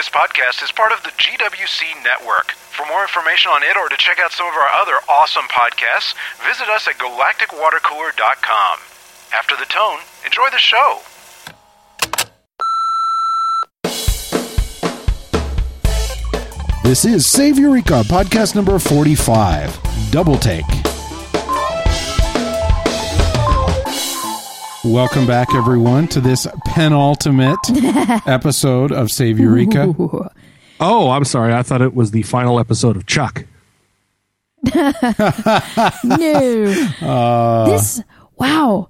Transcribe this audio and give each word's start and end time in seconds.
This 0.00 0.08
podcast 0.08 0.64
is 0.64 0.72
part 0.72 0.92
of 0.92 1.02
the 1.02 1.10
GWC 1.10 2.02
network. 2.02 2.52
For 2.52 2.86
more 2.86 3.02
information 3.02 3.50
on 3.50 3.62
it 3.62 3.76
or 3.76 3.90
to 3.90 3.96
check 3.98 4.18
out 4.18 4.32
some 4.32 4.46
of 4.46 4.54
our 4.54 4.80
other 4.80 4.94
awesome 5.10 5.44
podcasts, 5.52 6.14
visit 6.42 6.70
us 6.70 6.88
at 6.88 6.94
galacticwatercooler.com. 6.94 8.78
After 9.36 9.56
the 9.56 9.66
tone, 9.66 9.98
enjoy 10.24 10.48
the 10.52 10.56
show. 10.56 11.00
This 16.82 17.04
is 17.04 17.26
Save 17.26 17.58
Eureka, 17.58 18.02
podcast 18.04 18.54
number 18.54 18.78
45, 18.78 19.78
Double 20.10 20.38
Take. 20.38 20.79
Welcome 24.90 25.24
back, 25.24 25.54
everyone, 25.54 26.08
to 26.08 26.20
this 26.20 26.48
penultimate 26.66 27.60
episode 28.26 28.90
of 28.90 29.08
Save 29.08 29.38
Eureka. 29.38 29.94
Oh, 30.82 31.10
I'm 31.10 31.24
sorry. 31.24 31.52
I 31.52 31.62
thought 31.62 31.82
it 31.82 31.94
was 31.94 32.10
the 32.10 32.22
final 32.22 32.58
episode 32.58 32.96
of 32.96 33.04
Chuck. 33.04 33.44
no. 34.74 34.86
this 37.66 38.02
wow. 38.38 38.88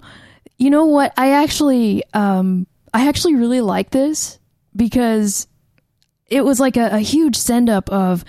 You 0.57 0.69
know 0.69 0.85
what? 0.85 1.13
I 1.17 1.31
actually 1.31 2.03
um 2.13 2.65
I 2.93 3.09
actually 3.09 3.35
really 3.35 3.59
like 3.59 3.89
this 3.89 4.39
because 4.73 5.47
it 6.27 6.45
was 6.45 6.61
like 6.61 6.77
a, 6.77 6.95
a 6.95 6.99
huge 6.99 7.35
send 7.35 7.69
up 7.69 7.89
of 7.89 8.23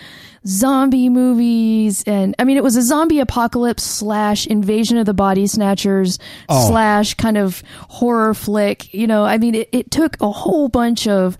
zombie 0.47 1.09
movies 1.09 2.03
and 2.07 2.35
I 2.39 2.45
mean 2.45 2.57
it 2.57 2.65
was 2.65 2.77
a 2.77 2.83
zombie 2.83 3.21
apocalypse 3.21 3.83
slash 3.85 4.47
invasion 4.47 4.97
of 4.99 5.07
the 5.07 5.15
body 5.15 5.47
snatchers 5.47 6.19
Oh. 6.49 6.69
slash 6.69 7.15
kind 7.15 7.39
of 7.39 7.63
horror 7.89 8.35
flick. 8.35 8.93
You 8.93 9.07
know, 9.07 9.25
I 9.25 9.39
mean 9.39 9.55
it, 9.55 9.69
it 9.73 9.91
took 9.91 10.17
a 10.21 10.31
whole 10.31 10.69
bunch 10.69 11.07
of 11.07 11.39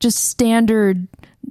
just 0.00 0.18
standard 0.28 1.06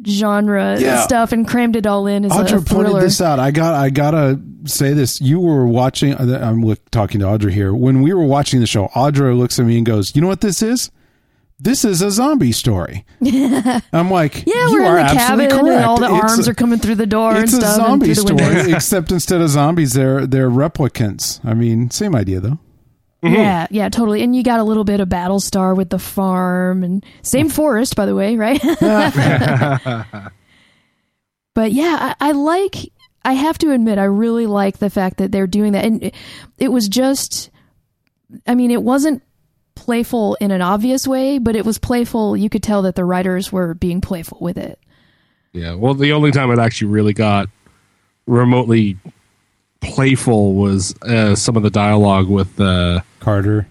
genre 0.05 0.77
Yeah. 0.79 1.01
stuff 1.03 1.31
and 1.31 1.47
crammed 1.47 1.75
it 1.75 1.85
all 1.87 2.05
in 2.07 2.25
as 2.25 2.31
a, 2.35 2.41
a 2.41 2.43
Audra 2.43 2.67
pointed 2.67 3.01
this 3.01 3.21
out. 3.21 3.39
I 3.39 3.51
got. 3.51 3.73
I 3.75 3.89
gotta 3.89 4.39
say 4.65 4.93
this. 4.93 5.19
You 5.21 5.39
were 5.39 5.65
watching. 5.67 6.13
I'm 6.15 6.75
talking 6.91 7.19
to 7.21 7.25
Audra 7.25 7.51
here. 7.51 7.73
When 7.73 8.01
we 8.01 8.13
were 8.13 8.23
watching 8.23 8.59
the 8.59 8.67
show, 8.67 8.87
Audra 8.89 9.37
looks 9.37 9.59
at 9.59 9.65
me 9.65 9.77
and 9.77 9.85
goes, 9.85 10.15
"You 10.15 10.21
know 10.21 10.27
what 10.27 10.41
this 10.41 10.61
is? 10.61 10.91
This 11.59 11.83
is 11.83 12.01
a 12.01 12.09
zombie 12.09 12.51
story." 12.53 13.05
I'm 13.93 14.09
like, 14.09 14.45
Yeah, 14.47 14.69
you 14.69 14.73
we're 14.81 14.85
are 14.85 14.99
in 14.99 15.05
the 15.07 15.11
absolutely 15.11 15.47
cabin 15.47 15.65
correct. 15.65 15.75
and 15.75 15.85
all 15.85 15.97
the 15.99 16.15
It's 16.15 16.31
arms 16.33 16.47
a- 16.47 16.51
are 16.51 16.53
coming 16.53 16.79
through 16.79 16.95
the 16.95 17.05
door 17.05 17.31
and 17.31 17.43
It's 17.43 17.53
a 17.53 17.57
stuff. 17.57 17.77
and 17.77 17.85
zombie 17.85 18.13
through 18.13 18.37
story, 18.37 18.71
except 18.73 19.11
instead 19.11 19.41
of 19.41 19.49
zombies, 19.49 19.93
they're 19.93 20.25
they're 20.25 20.49
replicants. 20.49 21.43
I 21.43 21.53
mean, 21.53 21.89
same 21.91 22.15
idea 22.15 22.39
though. 22.39 22.59
Mm-hmm. 23.23 23.35
Yeah, 23.35 23.67
yeah, 23.69 23.89
totally. 23.89 24.23
And 24.23 24.33
you 24.33 24.43
got 24.43 24.61
a 24.61 24.63
little 24.63 24.85
bit 24.85 25.01
of 25.01 25.09
Battlestar 25.09 25.75
with 25.75 25.89
the 25.89 25.99
farm 25.99 26.83
and 26.83 27.05
same 27.21 27.49
mm. 27.49 27.51
forest, 27.51 27.97
by 27.97 28.05
the 28.05 28.15
way, 28.15 28.37
right? 28.37 28.61
but 31.53 31.71
yeah, 31.73 32.15
I, 32.19 32.29
I 32.29 32.31
like. 32.31 32.75
I 33.25 33.33
have 33.33 33.57
to 33.57 33.71
admit, 33.71 33.97
I 33.99 34.05
really 34.05 34.45
like 34.45 34.77
the 34.77 34.89
fact 34.89 35.17
that 35.17 35.33
they're 35.33 35.47
doing 35.47 35.73
that, 35.73 35.83
and 35.83 36.01
it, 36.03 36.15
it 36.57 36.69
was 36.69 36.87
just. 36.87 37.49
I 38.47 38.55
mean, 38.55 38.71
it 38.71 38.83
wasn't 38.83 39.21
playful 39.79 40.35
in 40.41 40.51
an 40.51 40.61
obvious 40.61 41.07
way, 41.07 41.39
but 41.39 41.55
it 41.55 41.65
was 41.65 41.77
playful. 41.79 42.35
You 42.35 42.49
could 42.49 42.61
tell 42.61 42.81
that 42.81 42.95
the 42.95 43.05
writers 43.05 43.51
were 43.51 43.73
being 43.73 44.01
playful 44.01 44.37
with 44.41 44.57
it. 44.57 44.77
Yeah. 45.53 45.73
Well, 45.75 45.93
the 45.93 46.11
only 46.11 46.31
time 46.31 46.51
it 46.51 46.59
actually 46.59 46.89
really 46.89 47.13
got 47.13 47.47
remotely 48.27 48.97
playful 49.81 50.53
was 50.53 50.93
uh, 51.01 51.33
some 51.35 51.55
of 51.55 51.63
the 51.63 51.69
dialogue 51.69 52.27
with 52.27 52.59
uh, 52.59 52.99
Carter. 53.19 53.65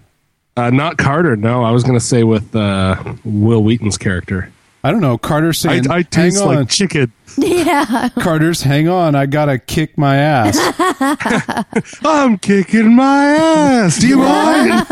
uh, 0.57 0.71
not 0.71 0.97
Carter. 0.97 1.35
No, 1.37 1.63
I 1.63 1.71
was 1.71 1.83
going 1.83 1.97
to 1.97 2.05
say 2.05 2.23
with 2.23 2.55
uh, 2.55 3.15
Wil 3.23 3.63
Wheaton's 3.63 3.97
character. 3.97 4.51
I 4.83 4.91
don't 4.91 5.01
know. 5.01 5.17
Carter 5.17 5.49
I, 5.49 5.51
saying, 5.51 5.89
I 5.91 5.95
"Hang 5.95 6.03
taste 6.05 6.41
on, 6.41 6.55
like 6.55 6.69
chicken. 6.69 7.11
Yeah, 7.37 8.09
Carter's, 8.19 8.63
hang 8.63 8.89
on. 8.89 9.15
I 9.15 9.25
gotta 9.25 9.59
kick 9.59 9.97
my 9.97 10.17
ass." 10.17 10.57
I'm 12.03 12.37
kicking 12.37 12.95
my 12.95 13.25
ass. 13.25 13.99
Do 13.99 14.07
you 14.07 14.17
mind? 14.17 14.85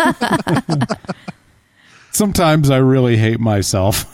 Sometimes 2.12 2.70
I 2.70 2.78
really 2.78 3.18
hate 3.18 3.40
myself. 3.40 4.06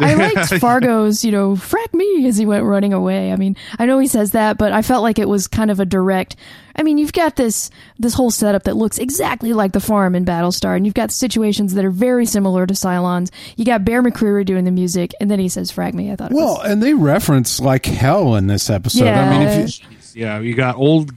I 0.00 0.14
liked 0.34 0.54
Fargo's, 0.60 1.24
you 1.24 1.32
know, 1.32 1.54
frack 1.54 1.92
me 1.92 2.26
as 2.26 2.36
he 2.36 2.46
went 2.46 2.64
running 2.64 2.92
away. 2.92 3.32
I 3.32 3.36
mean, 3.36 3.56
I 3.78 3.86
know 3.86 3.98
he 3.98 4.06
says 4.06 4.32
that, 4.32 4.58
but 4.58 4.72
I 4.72 4.82
felt 4.82 5.02
like 5.02 5.18
it 5.18 5.28
was 5.28 5.48
kind 5.48 5.70
of 5.70 5.80
a 5.80 5.84
direct. 5.84 6.36
I 6.76 6.82
mean, 6.82 6.98
you've 6.98 7.12
got 7.12 7.36
this 7.36 7.70
this 7.98 8.14
whole 8.14 8.30
setup 8.30 8.64
that 8.64 8.76
looks 8.76 8.98
exactly 8.98 9.52
like 9.52 9.72
the 9.72 9.80
farm 9.80 10.14
in 10.14 10.24
Battlestar, 10.24 10.76
and 10.76 10.86
you've 10.86 10.94
got 10.94 11.10
situations 11.10 11.74
that 11.74 11.84
are 11.84 11.90
very 11.90 12.26
similar 12.26 12.66
to 12.66 12.74
Cylons. 12.74 13.30
You 13.56 13.64
got 13.64 13.84
Bear 13.84 14.02
McCreary 14.02 14.44
doing 14.44 14.64
the 14.64 14.70
music, 14.70 15.12
and 15.20 15.30
then 15.30 15.40
he 15.40 15.48
says 15.48 15.70
"frag 15.70 15.94
me." 15.94 16.12
I 16.12 16.16
thought, 16.16 16.30
it 16.30 16.34
Well, 16.34 16.58
was, 16.58 16.70
and 16.70 16.82
they 16.82 16.94
reference 16.94 17.58
like 17.58 17.86
hell 17.86 18.36
in 18.36 18.46
this 18.46 18.70
episode. 18.70 19.08
I 19.08 19.30
mean, 19.30 19.48
if 19.48 19.80
you, 19.80 19.86
yeah, 20.14 20.38
you 20.38 20.54
got 20.54 20.76
old 20.76 21.12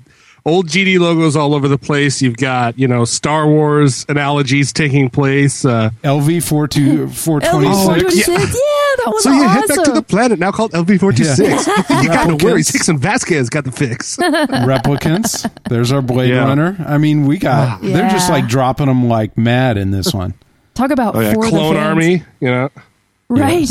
old 0.45 0.67
GD 0.67 0.99
logos 0.99 1.35
all 1.35 1.53
over 1.53 1.67
the 1.67 1.77
place. 1.77 2.21
You've 2.21 2.37
got 2.37 2.77
you 2.79 2.87
know 2.87 3.05
Star 3.05 3.47
Wars 3.47 4.05
analogies 4.09 4.73
taking 4.73 5.09
place. 5.09 5.63
Uh, 5.65 5.91
LV 6.03 6.43
four 6.43 6.67
two 6.67 7.07
four 7.09 7.39
twenty 7.39 7.67
LV-426, 7.67 8.11
six. 8.11 8.27
yeah. 8.27 8.43
that 8.43 9.03
was 9.07 9.23
so 9.23 9.31
you 9.31 9.43
awesome. 9.43 9.59
head 9.61 9.67
back 9.75 9.85
to 9.85 9.91
the 9.93 10.01
planet 10.01 10.39
now 10.39 10.51
called 10.51 10.71
LV 10.71 10.99
forty 10.99 11.23
six. 11.23 11.67
Yeah. 11.67 12.01
You 12.01 12.07
got 12.09 12.27
no 12.27 12.35
Replicants. 12.37 12.43
worries. 12.43 12.89
and 12.89 12.99
Vasquez 12.99 13.49
got 13.49 13.63
the 13.65 13.71
fix. 13.71 14.17
replicants. 14.65 15.49
There's 15.69 15.91
our 15.91 16.01
Blade 16.01 16.29
Yeah. 16.29 16.45
Runner. 16.45 16.75
I 16.87 16.97
mean, 16.97 17.25
we 17.25 17.37
got. 17.37 17.81
They're 17.81 18.09
just 18.09 18.29
like 18.29 18.47
dropping 18.47 18.87
them 18.87 19.07
like 19.07 19.37
mad 19.37 19.77
in 19.77 19.91
this 19.91 20.13
one. 20.13 20.33
Talk 20.73 20.91
about 20.91 21.15
Oh 21.15 21.19
yeah, 21.19 21.33
for 21.33 21.43
the 21.43 21.49
clone 21.49 21.75
fans. 21.75 21.87
army. 21.87 22.23
You 22.39 22.51
know. 22.51 22.69
right? 23.29 23.69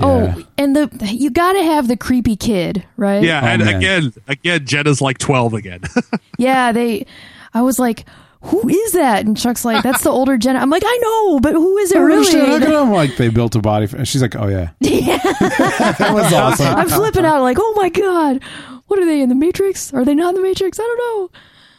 Oh, 0.00 0.24
yeah. 0.24 0.34
Oh, 0.36 0.42
and 0.58 0.76
the 0.76 0.90
you 1.10 1.30
got 1.30 1.54
to 1.54 1.62
have 1.62 1.88
the 1.88 1.96
creepy 1.96 2.36
kid, 2.36 2.84
right? 2.96 3.22
Yeah, 3.22 3.40
Oh, 3.42 3.46
and 3.46 3.64
man. 3.64 3.76
again, 3.76 4.12
again, 4.28 4.66
Jenna's 4.66 5.00
like 5.00 5.18
twelve 5.18 5.54
again. 5.54 5.80
Yeah, 6.38 6.72
they. 6.72 7.06
I 7.54 7.62
was 7.62 7.78
like, 7.78 8.04
"Who 8.42 8.68
is 8.68 8.92
that?" 8.92 9.24
And 9.24 9.38
Chuck's 9.38 9.64
like, 9.64 9.82
"That's 9.82 10.02
the 10.02 10.10
older 10.10 10.36
Jenna." 10.36 10.58
I'm 10.58 10.68
like, 10.68 10.82
"I 10.84 10.98
know, 11.02 11.40
but 11.40 11.54
who 11.54 11.78
is 11.78 11.92
it 11.92 11.96
I 11.98 12.00
really?" 12.02 12.18
understand. 12.26 12.52
Look 12.52 12.62
at 12.62 12.68
them 12.68 12.90
like 12.92 13.16
they 13.16 13.30
built 13.30 13.54
a 13.56 13.60
body. 13.60 13.86
For, 13.86 14.04
she's 14.04 14.20
like, 14.20 14.36
oh 14.36 14.48
yeah, 14.48 14.70
that 14.80 16.10
was 16.12 16.30
awesome. 16.32 16.66
I'm 16.74 16.88
flipping 16.90 17.24
out, 17.24 17.40
like, 17.40 17.56
"Oh 17.58 17.72
my 17.76 17.88
god, 17.88 18.42
what 18.88 18.98
are 18.98 19.06
they 19.06 19.22
in 19.22 19.30
the 19.30 19.34
Matrix? 19.34 19.94
Are 19.94 20.04
they 20.04 20.14
not 20.14 20.30
in 20.30 20.34
the 20.34 20.46
Matrix? 20.46 20.78
I 20.78 20.82
don't 20.82 20.98
know." 20.98 21.30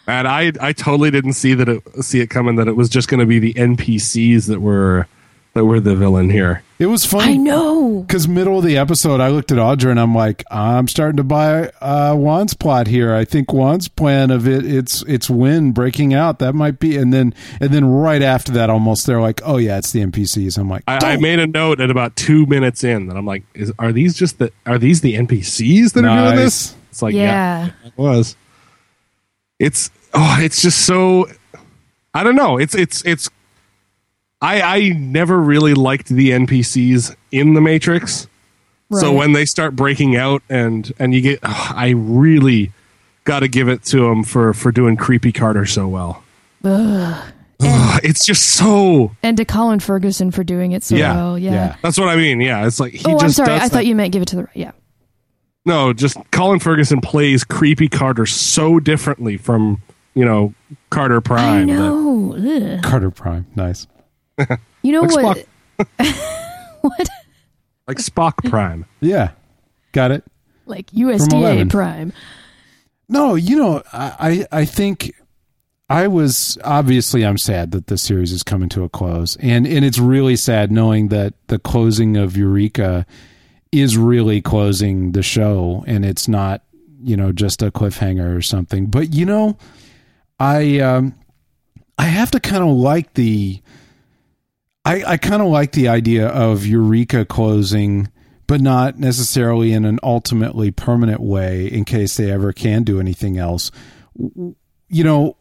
and 0.09 0.25
I, 0.27 0.53
I 0.61 0.71
totally 0.73 1.11
didn't 1.11 1.33
see 1.33 1.53
that 1.53 1.67
it 1.69 1.83
see 2.03 2.21
it 2.21 2.31
coming 2.31 2.55
that 2.55 2.67
it 2.67 2.75
was 2.75 2.89
just 2.89 3.09
going 3.09 3.19
to 3.19 3.25
be 3.27 3.37
the 3.39 3.53
NPCs 3.53 4.47
that 4.47 4.59
were 4.61 5.05
that 5.57 5.65
were 5.65 5.79
the 5.79 5.95
villain 5.95 6.29
here. 6.29 6.63
It 6.79 6.85
was 6.85 7.03
funny. 7.05 7.33
I 7.33 7.37
know. 7.37 8.01
because 8.01 8.27
middle 8.27 8.59
of 8.59 8.63
the 8.63 8.77
episode, 8.77 9.19
I 9.19 9.29
looked 9.29 9.51
at 9.51 9.57
Audra 9.57 9.89
and 9.89 9.99
I'm 9.99 10.13
like, 10.13 10.43
I'm 10.51 10.87
starting 10.87 11.17
to 11.17 11.23
buy 11.23 11.71
uh, 11.81 12.13
Juan's 12.15 12.53
plot 12.53 12.85
here. 12.85 13.15
I 13.15 13.25
think 13.25 13.51
Juan's 13.51 13.87
plan 13.87 14.29
of 14.29 14.47
it, 14.47 14.63
it's 14.63 15.01
it's 15.07 15.27
Win 15.29 15.71
breaking 15.71 16.13
out. 16.13 16.37
That 16.37 16.53
might 16.53 16.77
be, 16.79 16.95
and 16.95 17.11
then 17.11 17.33
and 17.59 17.71
then 17.71 17.85
right 17.85 18.21
after 18.21 18.51
that, 18.53 18.69
almost 18.69 19.07
they're 19.07 19.19
like, 19.19 19.41
oh 19.43 19.57
yeah, 19.57 19.79
it's 19.79 19.91
the 19.91 20.01
NPCs. 20.05 20.57
I'm 20.59 20.69
like, 20.69 20.83
I, 20.87 20.99
I 21.13 21.17
made 21.17 21.39
a 21.39 21.47
note 21.47 21.81
at 21.81 21.89
about 21.89 22.15
two 22.15 22.45
minutes 22.45 22.83
in 22.83 23.07
that 23.07 23.17
I'm 23.17 23.25
like, 23.25 23.43
is 23.55 23.73
are 23.79 23.91
these 23.91 24.15
just 24.15 24.37
the 24.37 24.51
are 24.67 24.77
these 24.77 25.01
the 25.01 25.15
NPCs 25.15 25.93
that 25.93 26.05
are 26.05 26.25
doing 26.25 26.35
this? 26.37 26.75
It's 26.91 27.01
like 27.01 27.15
yeah, 27.15 27.65
Yeah. 27.67 27.87
it 27.87 27.93
was. 27.97 28.35
It's 29.59 29.89
oh, 30.13 30.37
it's 30.39 30.61
just 30.61 30.85
so. 30.85 31.27
I 32.13 32.23
don't 32.23 32.35
know. 32.35 32.57
It's 32.59 32.75
it's 32.75 33.03
it's. 33.05 33.29
I 34.41 34.61
I 34.61 34.89
never 34.89 35.39
really 35.39 35.73
liked 35.73 36.09
the 36.09 36.31
NPCs 36.31 37.15
in 37.31 37.53
the 37.53 37.61
Matrix. 37.61 38.27
So 38.91 39.11
when 39.11 39.33
they 39.33 39.43
start 39.45 39.75
breaking 39.75 40.15
out 40.15 40.43
and 40.49 40.91
and 40.99 41.13
you 41.13 41.19
get, 41.21 41.39
oh, 41.43 41.71
I 41.75 41.89
really 41.89 42.71
got 43.25 43.41
to 43.41 43.49
give 43.49 43.67
it 43.67 43.83
to 43.85 43.97
them 44.07 44.23
for 44.23 44.53
for 44.53 44.71
doing 44.71 44.95
creepy 44.95 45.31
Carter 45.33 45.65
so 45.65 45.87
well. 45.87 46.23
Ugh. 46.63 47.33
Ugh, 47.59 47.99
it's 48.03 48.23
just 48.25 48.49
so. 48.53 49.11
And 49.23 49.35
to 49.37 49.43
Colin 49.43 49.79
Ferguson 49.79 50.29
for 50.31 50.43
doing 50.43 50.71
it 50.73 50.83
so 50.83 50.95
Yeah. 50.95 51.15
well. 51.15 51.37
Yeah. 51.39 51.51
Yeah. 51.51 51.75
That's 51.81 51.97
what 51.97 52.07
I 52.07 52.15
mean. 52.15 52.39
Yeah, 52.39 52.65
it's 52.67 52.79
like 52.79 52.93
he 52.93 53.03
Oh, 53.05 53.13
just 53.19 53.23
I'm 53.23 53.31
sorry. 53.31 53.47
does 53.47 53.61
I 53.61 53.63
that. 53.65 53.71
thought 53.71 53.85
you 53.87 53.95
meant 53.95 54.13
give 54.13 54.21
it 54.21 54.27
to 54.29 54.35
the 54.37 54.43
right. 54.43 54.55
Yeah. 54.55 54.71
No, 55.65 55.91
just 55.91 56.17
Colin 56.31 56.59
Ferguson 56.59 57.01
plays 57.01 57.43
creepy 57.43 57.89
Carter 57.89 58.25
so 58.27 58.79
differently 58.79 59.35
from 59.37 59.81
you 60.13 60.23
know 60.23 60.53
Carter 60.91 61.19
Prime. 61.19 61.67
that- 61.67 61.73
know. 61.73 62.79
Carter 62.83 63.11
Prime, 63.11 63.47
nice. 63.55 63.85
You 64.81 64.91
know 64.91 65.01
Like 65.01 65.23
what? 65.23 65.45
what? 66.81 67.09
like 67.87 67.97
Spock 67.97 68.49
Prime. 68.49 68.85
Yeah, 69.01 69.31
got 69.91 70.11
it. 70.11 70.23
Like 70.65 70.87
USDA 70.91 71.69
Prime. 71.69 72.13
No, 73.09 73.35
you 73.35 73.55
know, 73.57 73.83
I 73.93 74.45
I 74.51 74.61
I 74.61 74.65
think 74.65 75.13
I 75.89 76.07
was 76.07 76.57
obviously 76.63 77.25
I'm 77.25 77.37
sad 77.37 77.71
that 77.71 77.87
the 77.87 77.97
series 77.97 78.31
is 78.31 78.43
coming 78.43 78.69
to 78.69 78.83
a 78.83 78.89
close, 78.89 79.37
and 79.37 79.65
and 79.65 79.85
it's 79.85 79.97
really 79.99 80.35
sad 80.35 80.71
knowing 80.71 81.07
that 81.09 81.33
the 81.47 81.59
closing 81.59 82.17
of 82.17 82.35
Eureka 82.35 83.05
is 83.71 83.97
really 83.97 84.41
closing 84.41 85.13
the 85.13 85.23
show, 85.23 85.83
and 85.87 86.05
it's 86.05 86.27
not 86.27 86.63
you 87.01 87.15
know 87.15 87.31
just 87.31 87.61
a 87.61 87.71
cliffhanger 87.71 88.35
or 88.35 88.41
something. 88.41 88.87
But 88.87 89.13
you 89.13 89.25
know, 89.25 89.57
I 90.39 90.79
um 90.79 91.15
I 91.97 92.03
have 92.05 92.31
to 92.31 92.39
kind 92.39 92.63
of 92.63 92.69
like 92.75 93.13
the. 93.13 93.61
I, 94.87 95.03
I 95.05 95.17
kind 95.17 95.41
of 95.41 95.49
like 95.49 95.73
the 95.73 95.89
idea 95.89 96.29
of 96.29 96.65
Eureka 96.65 97.25
closing, 97.25 98.09
but 98.47 98.61
not 98.61 98.97
necessarily 98.97 99.73
in 99.73 99.83
an 99.83 99.99
ultimately 100.01 100.71
permanent 100.71 101.19
way 101.19 101.67
in 101.67 101.83
case 101.83 102.15
they 102.15 102.31
ever 102.31 102.53
can 102.53 102.83
do 102.83 103.01
anything 103.01 103.37
else. 103.37 103.69
You 104.15 105.03
know, 105.03 105.35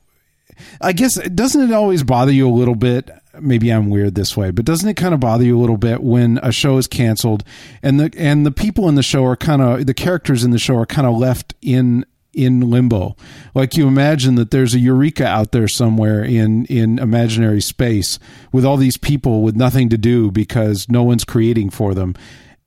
I 0.81 0.93
guess 0.93 1.14
doesn't 1.28 1.70
it 1.70 1.72
always 1.72 2.02
bother 2.02 2.32
you 2.32 2.48
a 2.48 2.50
little 2.50 2.75
bit? 2.75 3.08
Maybe 3.38 3.70
I'm 3.70 3.88
weird 3.88 4.16
this 4.16 4.37
way, 4.37 4.50
but 4.50 4.64
doesn't 4.64 4.88
it 4.88 4.96
kind 4.96 5.14
of 5.14 5.20
bother 5.20 5.44
you 5.44 5.56
a 5.56 5.60
little 5.60 5.76
bit 5.76 6.02
when 6.02 6.40
a 6.42 6.50
show 6.50 6.76
is 6.78 6.88
canceled 6.88 7.44
and 7.84 8.00
the 8.00 8.12
and 8.16 8.44
the 8.44 8.50
people 8.50 8.88
in 8.88 8.96
the 8.96 9.02
show 9.02 9.25
are 9.26 9.37
kind 9.37 9.62
of 9.62 9.87
the 9.87 9.94
characters 9.94 10.42
in 10.42 10.50
the 10.50 10.58
show 10.58 10.76
are 10.76 10.87
kind 10.87 11.06
of 11.06 11.16
left 11.16 11.54
in 11.62 12.04
in 12.37 12.71
limbo. 12.71 13.17
Like 13.55 13.77
you 13.77 13.88
imagine 13.88 14.35
that 14.37 14.50
there's 14.53 14.75
a 14.75 14.79
Eureka 14.79 15.27
out 15.27 15.50
there 15.53 15.67
somewhere 15.67 16.23
in 16.23 16.67
in 16.67 16.99
imaginary 16.99 17.61
space 17.62 18.19
with 18.53 18.65
all 18.65 18.77
these 18.77 18.97
people 18.97 19.43
with 19.43 19.56
nothing 19.56 19.88
to 19.88 19.99
do 19.99 20.31
because 20.31 20.88
no 20.88 21.03
one's 21.03 21.25
creating 21.25 21.71
for 21.71 21.94
them. 21.94 22.15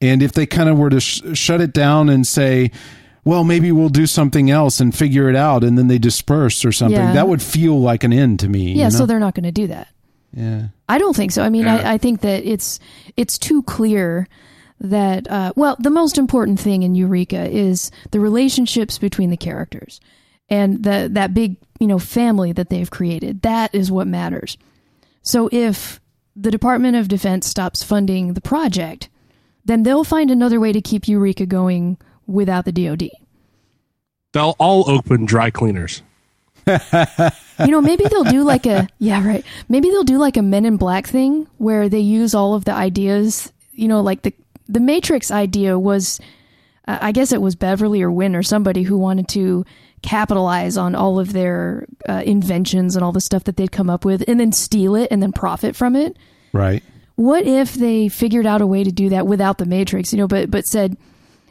And 0.01 0.23
if 0.23 0.31
they 0.33 0.45
kind 0.45 0.67
of 0.69 0.77
were 0.77 0.89
to 0.89 0.99
sh- 0.99 1.21
shut 1.33 1.61
it 1.61 1.73
down 1.73 2.09
and 2.09 2.25
say, 2.25 2.71
well, 3.25 3.43
maybe 3.43 3.71
we'll 3.71 3.89
do 3.89 4.07
something 4.07 4.49
else 4.49 4.79
and 4.79 4.95
figure 4.95 5.29
it 5.29 5.35
out, 5.35 5.63
and 5.63 5.77
then 5.77 5.87
they 5.87 5.97
disperse 5.99 6.63
or 6.65 6.71
something, 6.71 6.97
Yeah. 6.97 7.13
that 7.13 7.27
would 7.27 7.41
feel 7.41 7.79
like 7.79 8.03
an 8.05 8.13
end 8.13 8.39
to 8.39 8.47
me. 8.49 8.73
Yeah, 8.73 8.85
you 8.85 8.91
so 8.91 9.05
they're 9.05 9.19
not 9.19 9.35
going 9.35 9.43
to 9.43 9.51
do 9.51 9.67
that. 9.67 9.89
yeah. 10.33 10.67
I 10.87 10.97
don't 10.97 11.15
think 11.15 11.31
so. 11.33 11.43
I 11.43 11.49
mean, 11.49 11.67
I, 11.67 11.93
I 11.93 11.97
think 11.99 12.21
that 12.21 12.43
it's 12.45 12.79
it's 13.17 13.37
too 13.37 13.61
clear 13.63 14.27
that 14.79 15.29
uh, 15.29 15.53
well, 15.55 15.75
the 15.79 15.89
most 15.89 16.17
important 16.17 16.59
thing 16.59 16.83
in 16.83 16.95
Eureka 16.95 17.49
is 17.49 17.91
the 18.11 18.19
relationships 18.19 18.97
between 18.97 19.29
the 19.29 19.37
characters 19.37 19.99
and 20.49 20.83
the 20.83 21.09
that 21.11 21.33
big 21.33 21.57
you 21.79 21.87
know 21.87 21.99
family 21.99 22.51
that 22.51 22.69
they've 22.69 22.89
created. 22.89 23.41
That 23.41 23.73
is 23.73 23.91
what 23.91 24.07
matters. 24.07 24.57
So 25.21 25.49
if 25.51 25.99
the 26.35 26.51
Department 26.51 26.95
of 26.95 27.07
Defense 27.07 27.47
stops 27.47 27.83
funding 27.83 28.33
the 28.33 28.41
project, 28.41 29.09
then 29.65 29.83
they'll 29.83 30.03
find 30.03 30.31
another 30.31 30.59
way 30.59 30.71
to 30.71 30.81
keep 30.81 31.07
Eureka 31.07 31.45
going 31.45 31.97
without 32.25 32.65
the 32.65 32.71
DoD. 32.71 33.09
They'll 34.31 34.55
all 34.59 34.89
open 34.89 35.25
dry 35.25 35.49
cleaners. 35.49 36.01
you 36.67 37.67
know, 37.67 37.81
maybe 37.81 38.05
they'll 38.09 38.23
do 38.23 38.43
like 38.43 38.65
a 38.65 38.87
yeah, 38.99 39.25
right. 39.25 39.43
Maybe 39.67 39.89
they'll 39.89 40.03
do 40.03 40.17
like 40.17 40.37
a 40.37 40.41
Men 40.41 40.65
in 40.65 40.77
Black 40.77 41.07
thing 41.07 41.47
where 41.57 41.89
they 41.89 41.99
use 41.99 42.33
all 42.33 42.53
of 42.53 42.65
the 42.65 42.73
ideas. 42.73 43.51
You 43.71 43.87
know, 43.87 44.01
like 44.01 44.21
the 44.21 44.33
the 44.69 44.79
Matrix 44.79 45.31
idea 45.31 45.77
was, 45.77 46.21
uh, 46.87 46.99
I 47.01 47.11
guess 47.11 47.33
it 47.33 47.41
was 47.41 47.55
Beverly 47.55 48.01
or 48.01 48.11
Wynn 48.11 48.35
or 48.35 48.43
somebody 48.43 48.83
who 48.83 48.97
wanted 48.97 49.27
to 49.29 49.65
capitalize 50.01 50.77
on 50.77 50.95
all 50.95 51.19
of 51.19 51.33
their 51.33 51.87
uh, 52.07 52.21
inventions 52.25 52.95
and 52.95 53.03
all 53.03 53.11
the 53.11 53.19
stuff 53.19 53.43
that 53.45 53.57
they'd 53.57 53.71
come 53.71 53.89
up 53.89 54.05
with, 54.05 54.23
and 54.27 54.39
then 54.39 54.51
steal 54.51 54.95
it 54.95 55.09
and 55.11 55.21
then 55.21 55.33
profit 55.33 55.75
from 55.75 55.95
it. 55.95 56.15
Right. 56.53 56.83
What 57.15 57.45
if 57.45 57.73
they 57.73 58.07
figured 58.07 58.45
out 58.45 58.61
a 58.61 58.67
way 58.67 58.83
to 58.83 58.91
do 58.91 59.09
that 59.09 59.27
without 59.27 59.57
the 59.57 59.65
Matrix? 59.65 60.13
You 60.13 60.19
know, 60.19 60.27
but 60.27 60.49
but 60.49 60.65
said, 60.65 60.95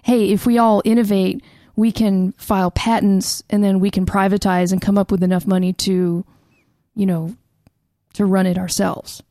hey, 0.02 0.30
if 0.30 0.46
we 0.46 0.56
all 0.56 0.80
innovate, 0.84 1.42
we 1.76 1.92
can 1.92 2.32
file 2.32 2.70
patents 2.70 3.42
and 3.50 3.62
then 3.62 3.78
we 3.78 3.90
can 3.90 4.06
privatize 4.06 4.72
and 4.72 4.80
come 4.80 4.96
up 4.96 5.10
with 5.10 5.22
enough 5.22 5.46
money 5.46 5.72
to, 5.74 6.24
you 6.94 7.06
know, 7.06 7.36
to 8.14 8.24
run 8.24 8.46
it 8.46 8.56
ourselves. 8.56 9.22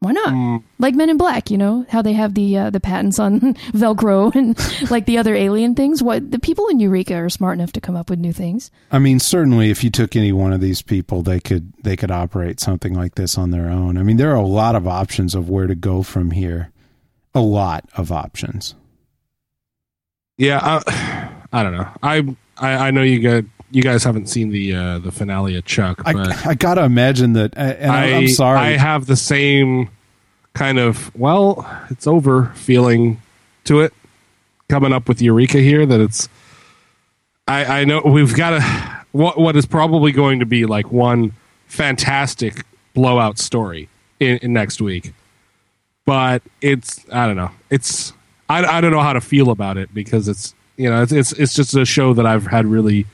Why 0.00 0.12
not? 0.12 0.62
Like 0.78 0.94
Men 0.94 1.08
in 1.08 1.16
Black, 1.16 1.50
you 1.50 1.56
know 1.56 1.86
how 1.88 2.02
they 2.02 2.12
have 2.12 2.34
the 2.34 2.58
uh, 2.58 2.70
the 2.70 2.80
patents 2.80 3.18
on 3.18 3.40
Velcro 3.72 4.34
and 4.34 4.90
like 4.90 5.06
the 5.06 5.16
other 5.16 5.34
alien 5.34 5.74
things. 5.74 6.02
What 6.02 6.30
the 6.30 6.38
people 6.38 6.68
in 6.68 6.78
Eureka 6.78 7.14
are 7.14 7.30
smart 7.30 7.56
enough 7.58 7.72
to 7.72 7.80
come 7.80 7.96
up 7.96 8.10
with 8.10 8.18
new 8.18 8.32
things. 8.32 8.70
I 8.92 8.98
mean, 8.98 9.18
certainly, 9.18 9.70
if 9.70 9.82
you 9.82 9.88
took 9.90 10.14
any 10.14 10.30
one 10.30 10.52
of 10.52 10.60
these 10.60 10.82
people, 10.82 11.22
they 11.22 11.40
could 11.40 11.72
they 11.82 11.96
could 11.96 12.10
operate 12.10 12.60
something 12.60 12.92
like 12.92 13.14
this 13.14 13.38
on 13.38 13.50
their 13.50 13.70
own. 13.70 13.96
I 13.96 14.02
mean, 14.02 14.18
there 14.18 14.30
are 14.30 14.36
a 14.36 14.46
lot 14.46 14.76
of 14.76 14.86
options 14.86 15.34
of 15.34 15.48
where 15.48 15.66
to 15.66 15.74
go 15.74 16.02
from 16.02 16.32
here. 16.32 16.70
A 17.34 17.40
lot 17.40 17.88
of 17.96 18.12
options. 18.12 18.74
Yeah, 20.36 20.60
I, 20.62 21.46
I 21.52 21.62
don't 21.62 21.72
know. 21.72 21.88
I, 22.02 22.36
I 22.58 22.88
I 22.88 22.90
know 22.90 23.02
you 23.02 23.20
guys 23.20 23.44
you 23.74 23.82
guys 23.82 24.04
haven't 24.04 24.28
seen 24.28 24.50
the 24.50 24.74
uh, 24.74 24.98
the 25.00 25.10
finale 25.10 25.56
of 25.56 25.64
Chuck, 25.64 26.02
but 26.04 26.16
I, 26.16 26.50
I 26.50 26.54
gotta 26.54 26.84
imagine 26.84 27.32
that. 27.32 27.54
And 27.56 27.90
I, 27.90 28.06
am 28.06 28.28
sorry. 28.28 28.58
I 28.58 28.76
have 28.76 29.06
the 29.06 29.16
same 29.16 29.90
kind 30.54 30.78
of 30.78 31.14
well, 31.16 31.68
it's 31.90 32.06
over 32.06 32.52
feeling 32.54 33.20
to 33.64 33.80
it 33.80 33.92
coming 34.68 34.92
up 34.92 35.08
with 35.08 35.20
Eureka 35.20 35.58
here. 35.58 35.84
That 35.84 36.00
it's. 36.00 36.28
I 37.48 37.80
I 37.80 37.84
know 37.84 38.00
we've 38.04 38.34
got 38.34 38.54
a 38.54 38.60
what 39.12 39.38
what 39.38 39.56
is 39.56 39.66
probably 39.66 40.12
going 40.12 40.38
to 40.38 40.46
be 40.46 40.66
like 40.66 40.92
one 40.92 41.32
fantastic 41.66 42.64
blowout 42.94 43.38
story 43.38 43.88
in, 44.20 44.38
in 44.38 44.52
next 44.52 44.80
week, 44.80 45.12
but 46.04 46.42
it's 46.60 47.04
I 47.12 47.26
don't 47.26 47.36
know. 47.36 47.50
It's 47.70 48.12
I 48.48 48.64
I 48.64 48.80
don't 48.80 48.92
know 48.92 49.02
how 49.02 49.12
to 49.12 49.20
feel 49.20 49.50
about 49.50 49.76
it 49.78 49.92
because 49.92 50.28
it's 50.28 50.54
you 50.76 50.88
know 50.88 51.02
it's 51.02 51.12
it's 51.12 51.32
it's 51.32 51.54
just 51.54 51.74
a 51.74 51.84
show 51.84 52.14
that 52.14 52.24
I've 52.24 52.46
had 52.46 52.66
really 52.66 53.06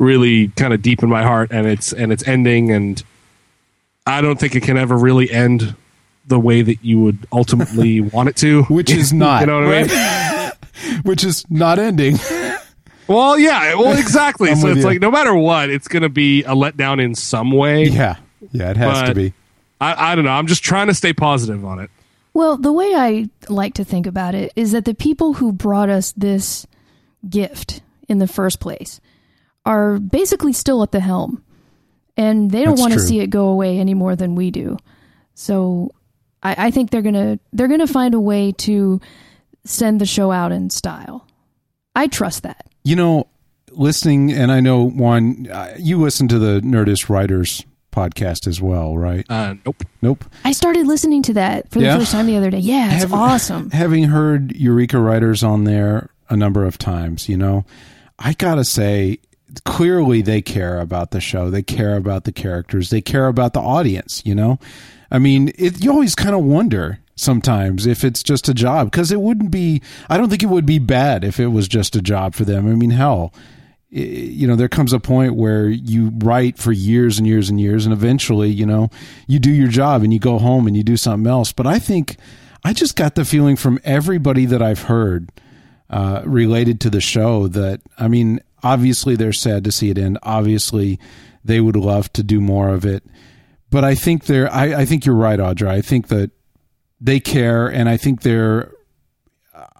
really 0.00 0.48
kind 0.48 0.72
of 0.72 0.80
deep 0.80 1.02
in 1.02 1.08
my 1.08 1.22
heart 1.22 1.52
and 1.52 1.66
it's 1.66 1.92
and 1.92 2.10
it's 2.10 2.26
ending 2.26 2.72
and 2.72 3.04
I 4.06 4.22
don't 4.22 4.40
think 4.40 4.56
it 4.56 4.62
can 4.62 4.78
ever 4.78 4.96
really 4.96 5.30
end 5.30 5.76
the 6.26 6.40
way 6.40 6.62
that 6.62 6.82
you 6.82 7.00
would 7.00 7.26
ultimately 7.30 8.00
want 8.00 8.30
it 8.30 8.36
to, 8.36 8.62
which 8.64 8.90
is 8.90 9.12
not. 9.12 9.40
you 9.42 9.46
know 9.46 9.60
what 9.60 9.68
I 9.68 9.82
mean? 9.82 10.92
mean? 10.92 11.00
which 11.02 11.22
is 11.22 11.44
not 11.50 11.78
ending. 11.78 12.16
Well, 13.06 13.38
yeah, 13.38 13.74
well, 13.74 13.98
exactly. 13.98 14.54
So 14.54 14.68
it's 14.68 14.78
you. 14.78 14.84
like 14.84 15.00
no 15.00 15.10
matter 15.10 15.34
what, 15.34 15.68
it's 15.68 15.86
going 15.86 16.02
to 16.02 16.08
be 16.08 16.44
a 16.44 16.54
letdown 16.54 17.02
in 17.02 17.14
some 17.14 17.50
way. 17.50 17.84
yeah, 17.84 18.16
yeah, 18.52 18.70
it 18.70 18.76
has 18.78 19.08
to 19.08 19.14
be. 19.14 19.34
I, 19.80 20.12
I 20.12 20.14
don't 20.14 20.24
know. 20.24 20.30
I'm 20.30 20.46
just 20.46 20.62
trying 20.62 20.86
to 20.86 20.94
stay 20.94 21.12
positive 21.12 21.64
on 21.64 21.78
it. 21.78 21.90
Well, 22.32 22.56
the 22.56 22.72
way 22.72 22.94
I 22.94 23.28
like 23.48 23.74
to 23.74 23.84
think 23.84 24.06
about 24.06 24.34
it 24.34 24.52
is 24.56 24.72
that 24.72 24.84
the 24.84 24.94
people 24.94 25.34
who 25.34 25.52
brought 25.52 25.88
us 25.88 26.12
this 26.12 26.66
gift 27.28 27.82
in 28.08 28.18
the 28.18 28.28
first 28.28 28.60
place 28.60 29.00
are 29.64 29.98
basically 29.98 30.52
still 30.52 30.82
at 30.82 30.92
the 30.92 31.00
helm. 31.00 31.42
And 32.16 32.50
they 32.50 32.64
don't 32.64 32.78
want 32.78 32.92
to 32.92 32.98
see 33.00 33.20
it 33.20 33.28
go 33.28 33.48
away 33.48 33.78
any 33.78 33.94
more 33.94 34.14
than 34.14 34.34
we 34.34 34.50
do. 34.50 34.76
So 35.34 35.90
I, 36.42 36.66
I 36.66 36.70
think 36.70 36.90
they're 36.90 37.00
gonna 37.02 37.38
they're 37.52 37.68
gonna 37.68 37.86
find 37.86 38.14
a 38.14 38.20
way 38.20 38.52
to 38.58 39.00
send 39.64 40.00
the 40.00 40.06
show 40.06 40.30
out 40.30 40.52
in 40.52 40.68
style. 40.70 41.26
I 41.94 42.08
trust 42.08 42.42
that. 42.42 42.66
You 42.84 42.96
know, 42.96 43.26
listening, 43.70 44.32
and 44.32 44.52
I 44.52 44.60
know 44.60 44.84
Juan, 44.88 45.46
uh, 45.50 45.74
you 45.78 45.98
listen 46.00 46.28
to 46.28 46.38
the 46.38 46.60
Nerdist 46.60 47.08
Writers 47.08 47.64
podcast 47.92 48.46
as 48.46 48.60
well, 48.60 48.96
right? 48.98 49.24
Uh, 49.30 49.54
nope. 49.64 49.82
Nope. 50.02 50.24
I 50.44 50.52
started 50.52 50.86
listening 50.86 51.22
to 51.22 51.34
that 51.34 51.70
for 51.70 51.78
the 51.78 51.86
Yeah? 51.86 51.98
first 51.98 52.12
time 52.12 52.26
the 52.26 52.36
other 52.36 52.50
day. 52.50 52.58
Yeah, 52.58 52.92
it's 52.92 53.02
Have- 53.02 53.14
awesome. 53.14 53.70
Having 53.70 54.04
heard 54.04 54.52
Eureka 54.56 54.98
Writers 54.98 55.42
on 55.42 55.64
there 55.64 56.10
a 56.28 56.36
number 56.36 56.64
of 56.66 56.76
times, 56.78 57.28
you 57.28 57.36
know, 57.36 57.64
I 58.18 58.34
gotta 58.34 58.64
say, 58.64 59.18
clearly 59.64 60.22
they 60.22 60.42
care 60.42 60.80
about 60.80 61.10
the 61.10 61.20
show. 61.20 61.50
They 61.50 61.62
care 61.62 61.96
about 61.96 62.24
the 62.24 62.32
characters. 62.32 62.90
They 62.90 63.00
care 63.00 63.26
about 63.26 63.52
the 63.52 63.60
audience. 63.60 64.22
You 64.24 64.34
know, 64.34 64.58
I 65.10 65.18
mean, 65.18 65.52
it, 65.58 65.82
you 65.84 65.90
always 65.90 66.14
kind 66.14 66.34
of 66.34 66.44
wonder 66.44 66.98
sometimes 67.16 67.86
if 67.86 68.02
it's 68.04 68.22
just 68.22 68.48
a 68.48 68.54
job 68.54 68.90
because 68.90 69.12
it 69.12 69.20
wouldn't 69.20 69.50
be. 69.50 69.82
I 70.08 70.16
don't 70.16 70.28
think 70.30 70.42
it 70.42 70.48
would 70.48 70.66
be 70.66 70.78
bad 70.78 71.24
if 71.24 71.38
it 71.40 71.48
was 71.48 71.68
just 71.68 71.96
a 71.96 72.02
job 72.02 72.34
for 72.34 72.44
them. 72.44 72.66
I 72.70 72.74
mean, 72.74 72.90
hell. 72.90 73.32
i- 73.92 73.98
You 73.98 74.46
know, 74.46 74.56
there 74.56 74.68
comes 74.68 74.92
a 74.92 75.00
point 75.00 75.34
where 75.34 75.68
you 75.68 76.12
write 76.22 76.58
for 76.58 76.72
years 76.72 77.18
and 77.18 77.26
years 77.26 77.50
and 77.50 77.60
years, 77.60 77.84
and 77.84 77.92
eventually, 77.92 78.48
you 78.50 78.64
know, 78.66 78.88
you 79.26 79.38
do 79.38 79.50
your 79.50 79.68
job 79.68 80.02
and 80.02 80.12
you 80.12 80.18
go 80.18 80.38
home 80.38 80.66
and 80.66 80.76
you 80.76 80.82
do 80.82 80.96
something 80.96 81.30
else. 81.30 81.52
But 81.52 81.66
I 81.66 81.78
think 81.78 82.16
I 82.64 82.72
just 82.72 82.94
got 82.96 83.14
the 83.16 83.24
feeling 83.24 83.56
from 83.56 83.78
everybody 83.84 84.46
that 84.46 84.62
I've 84.62 84.82
heard 84.82 85.30
uh, 85.90 86.22
related 86.24 86.80
to 86.82 86.90
the 86.90 87.00
show 87.00 87.48
that 87.48 87.80
I 87.98 88.06
mean, 88.06 88.40
obviously 88.62 89.16
they're 89.16 89.32
sad 89.32 89.64
to 89.64 89.72
see 89.72 89.90
it 89.90 89.98
end. 89.98 90.18
Obviously, 90.22 90.98
they 91.44 91.60
would 91.60 91.76
love 91.76 92.12
to 92.14 92.22
do 92.22 92.40
more 92.40 92.68
of 92.68 92.84
it. 92.84 93.04
But 93.70 93.84
I 93.84 93.94
think 93.94 94.24
they're. 94.26 94.52
I, 94.52 94.80
I 94.80 94.84
think 94.84 95.06
you're 95.06 95.14
right, 95.14 95.38
Audra. 95.38 95.68
I 95.68 95.80
think 95.80 96.08
that 96.08 96.30
they 97.00 97.20
care, 97.20 97.68
and 97.68 97.88
I 97.88 97.96
think 97.96 98.22
they're. 98.22 98.72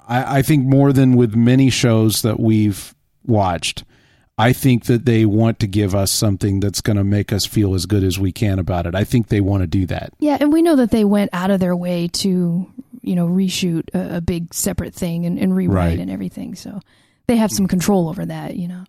I, 0.09 0.39
I 0.39 0.43
think 0.43 0.65
more 0.67 0.93
than 0.93 1.17
with 1.17 1.35
many 1.35 1.71
shows 1.71 2.23
that 2.23 2.39
we've 2.41 2.95
watched. 3.27 3.85
I 4.39 4.55
think 4.55 4.85
that 4.87 5.05
they 5.05 5.27
want 5.27 5.59
to 5.59 5.67
give 5.67 5.95
us 5.95 6.11
something 6.11 6.61
that's 6.61 6.81
going 6.81 6.97
to 6.97 7.05
make 7.05 7.31
us 7.31 7.45
feel 7.45 7.75
as 7.75 7.85
good 7.85 8.03
as 8.03 8.19
we 8.19 8.33
can 8.33 8.59
about 8.59 8.87
it. 8.87 8.95
I 8.95 9.05
think 9.05 9.29
they 9.29 9.43
want 9.43 9.63
to 9.63 9.67
do 9.67 9.85
that. 9.87 10.15
Yeah, 10.19 10.39
and 10.41 10.51
we 10.51 10.63
know 10.63 10.77
that 10.77 10.91
they 10.91 11.05
went 11.05 11.29
out 11.35 11.51
of 11.51 11.61
their 11.61 11.77
way 11.77 12.09
to, 12.09 12.67
you 13.03 13.15
know, 13.15 13.27
reshoot 13.29 13.91
a, 13.93 14.17
a 14.17 14.21
big 14.23 14.55
separate 14.55 14.95
thing 14.95 15.27
and, 15.27 15.39
and 15.39 15.55
rewrite 15.55 15.91
Right. 15.91 15.99
and 15.99 16.11
everything. 16.11 16.55
So 16.55 16.81
they 17.31 17.37
have 17.37 17.53
some 17.53 17.69
control 17.69 18.09
over 18.09 18.27
that, 18.27 18.57
you 18.57 18.67
know. 18.69 18.85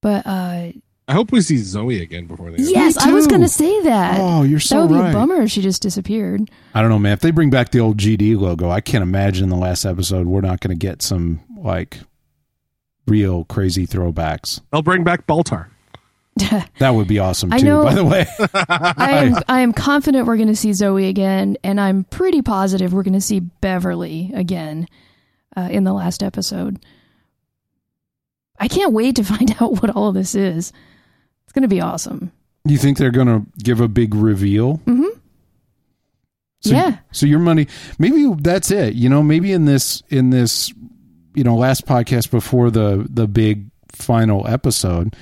But 0.00 0.26
uh 0.26 0.72
I 1.08 1.12
hope 1.12 1.32
we 1.32 1.40
see 1.40 1.56
Zoe 1.56 2.00
again 2.00 2.26
before 2.26 2.52
they. 2.52 2.62
yes, 2.62 2.96
I 2.96 3.10
was 3.10 3.26
going 3.26 3.40
to 3.40 3.48
say 3.48 3.82
that. 3.82 4.20
Oh, 4.20 4.44
you're 4.44 4.60
so 4.60 4.82
right. 4.82 4.82
that 4.82 4.88
so 4.88 4.94
would 4.94 4.96
be 4.96 5.02
right. 5.06 5.10
a 5.10 5.12
bummer 5.12 5.42
if 5.42 5.50
she 5.50 5.60
just 5.60 5.82
disappeared. 5.82 6.48
I 6.72 6.80
don't 6.80 6.88
know, 6.88 7.00
man. 7.00 7.14
If 7.14 7.20
they 7.20 7.32
bring 7.32 7.50
back 7.50 7.72
the 7.72 7.80
old 7.80 7.96
GD 7.98 8.38
logo, 8.38 8.70
I 8.70 8.80
can't 8.80 9.02
imagine 9.02 9.42
in 9.42 9.50
the 9.50 9.56
last 9.56 9.84
episode 9.84 10.28
we're 10.28 10.40
not 10.40 10.60
going 10.60 10.70
to 10.70 10.78
get 10.78 11.02
some 11.02 11.40
like 11.58 11.98
real 13.08 13.44
crazy 13.46 13.88
throwbacks. 13.88 14.60
They'll 14.70 14.82
bring 14.82 15.02
back 15.02 15.26
Baltar. 15.26 15.66
That 16.78 16.90
would 16.90 17.08
be 17.08 17.18
awesome 17.18 17.52
I 17.52 17.58
too. 17.58 17.64
know- 17.66 17.82
By 17.82 17.94
the 17.94 18.04
way, 18.04 18.24
I 18.54 19.24
am 19.24 19.34
I 19.48 19.60
am 19.62 19.72
confident 19.72 20.26
we're 20.28 20.36
going 20.36 20.48
to 20.48 20.54
see 20.56 20.72
Zoe 20.72 21.08
again, 21.08 21.56
and 21.64 21.80
I'm 21.80 22.04
pretty 22.04 22.40
positive 22.40 22.92
we're 22.92 23.02
going 23.02 23.14
to 23.14 23.20
see 23.20 23.40
Beverly 23.40 24.30
again 24.32 24.86
uh, 25.56 25.68
in 25.72 25.82
the 25.84 25.92
last 25.92 26.22
episode. 26.22 26.78
I 28.60 28.68
can't 28.68 28.92
wait 28.92 29.16
to 29.16 29.24
find 29.34 29.50
out 29.60 29.82
what 29.82 29.90
all 29.90 30.08
of 30.08 30.14
this 30.14 30.34
is. 30.34 30.72
It's 31.44 31.52
going 31.52 31.62
to 31.62 31.68
be 31.68 31.80
awesome. 31.80 32.30
you 32.64 32.78
think 32.78 32.98
they're 32.98 33.10
going 33.10 33.26
to 33.26 33.44
give 33.64 33.80
a 33.80 33.88
big 33.88 34.14
reveal? 34.14 34.76
hmm 34.84 35.08
So, 36.60 36.70
Yeah. 36.74 36.98
So 37.10 37.26
your 37.26 37.40
money, 37.40 37.66
maybe 37.98 38.32
that's 38.38 38.70
it. 38.70 38.94
You 38.94 39.08
know, 39.08 39.22
maybe 39.22 39.52
in 39.52 39.64
this 39.64 40.02
in 40.10 40.30
this, 40.30 40.72
you 41.34 41.42
know, 41.42 41.56
last 41.56 41.86
podcast 41.86 42.30
before 42.30 42.70
the 42.70 43.06
the 43.10 43.26
big 43.26 43.70
final 43.90 44.46
episode, 44.46 45.16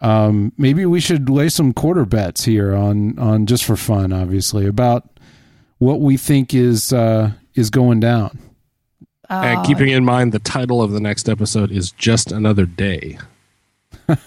um, 0.00 0.52
maybe 0.56 0.86
we 0.86 0.98
should 1.00 1.28
lay 1.30 1.48
some 1.48 1.72
quarter 1.72 2.04
bets 2.04 2.44
here 2.44 2.74
on 2.74 3.18
on 3.18 3.46
just 3.46 3.64
for 3.64 3.76
fun, 3.76 4.12
obviously, 4.12 4.66
about 4.66 5.20
what 5.78 6.00
we 6.00 6.16
think 6.16 6.54
is 6.54 6.92
uh, 6.92 7.32
is 7.54 7.70
going 7.70 8.00
down. 8.00 8.38
And 9.28 9.58
oh. 9.58 9.62
keeping 9.62 9.88
in 9.88 10.04
mind 10.04 10.32
the 10.32 10.38
title 10.38 10.82
of 10.82 10.92
the 10.92 11.00
next 11.00 11.28
episode 11.28 11.70
is 11.70 11.90
just 11.92 12.32
another 12.32 12.66
day. 12.66 13.18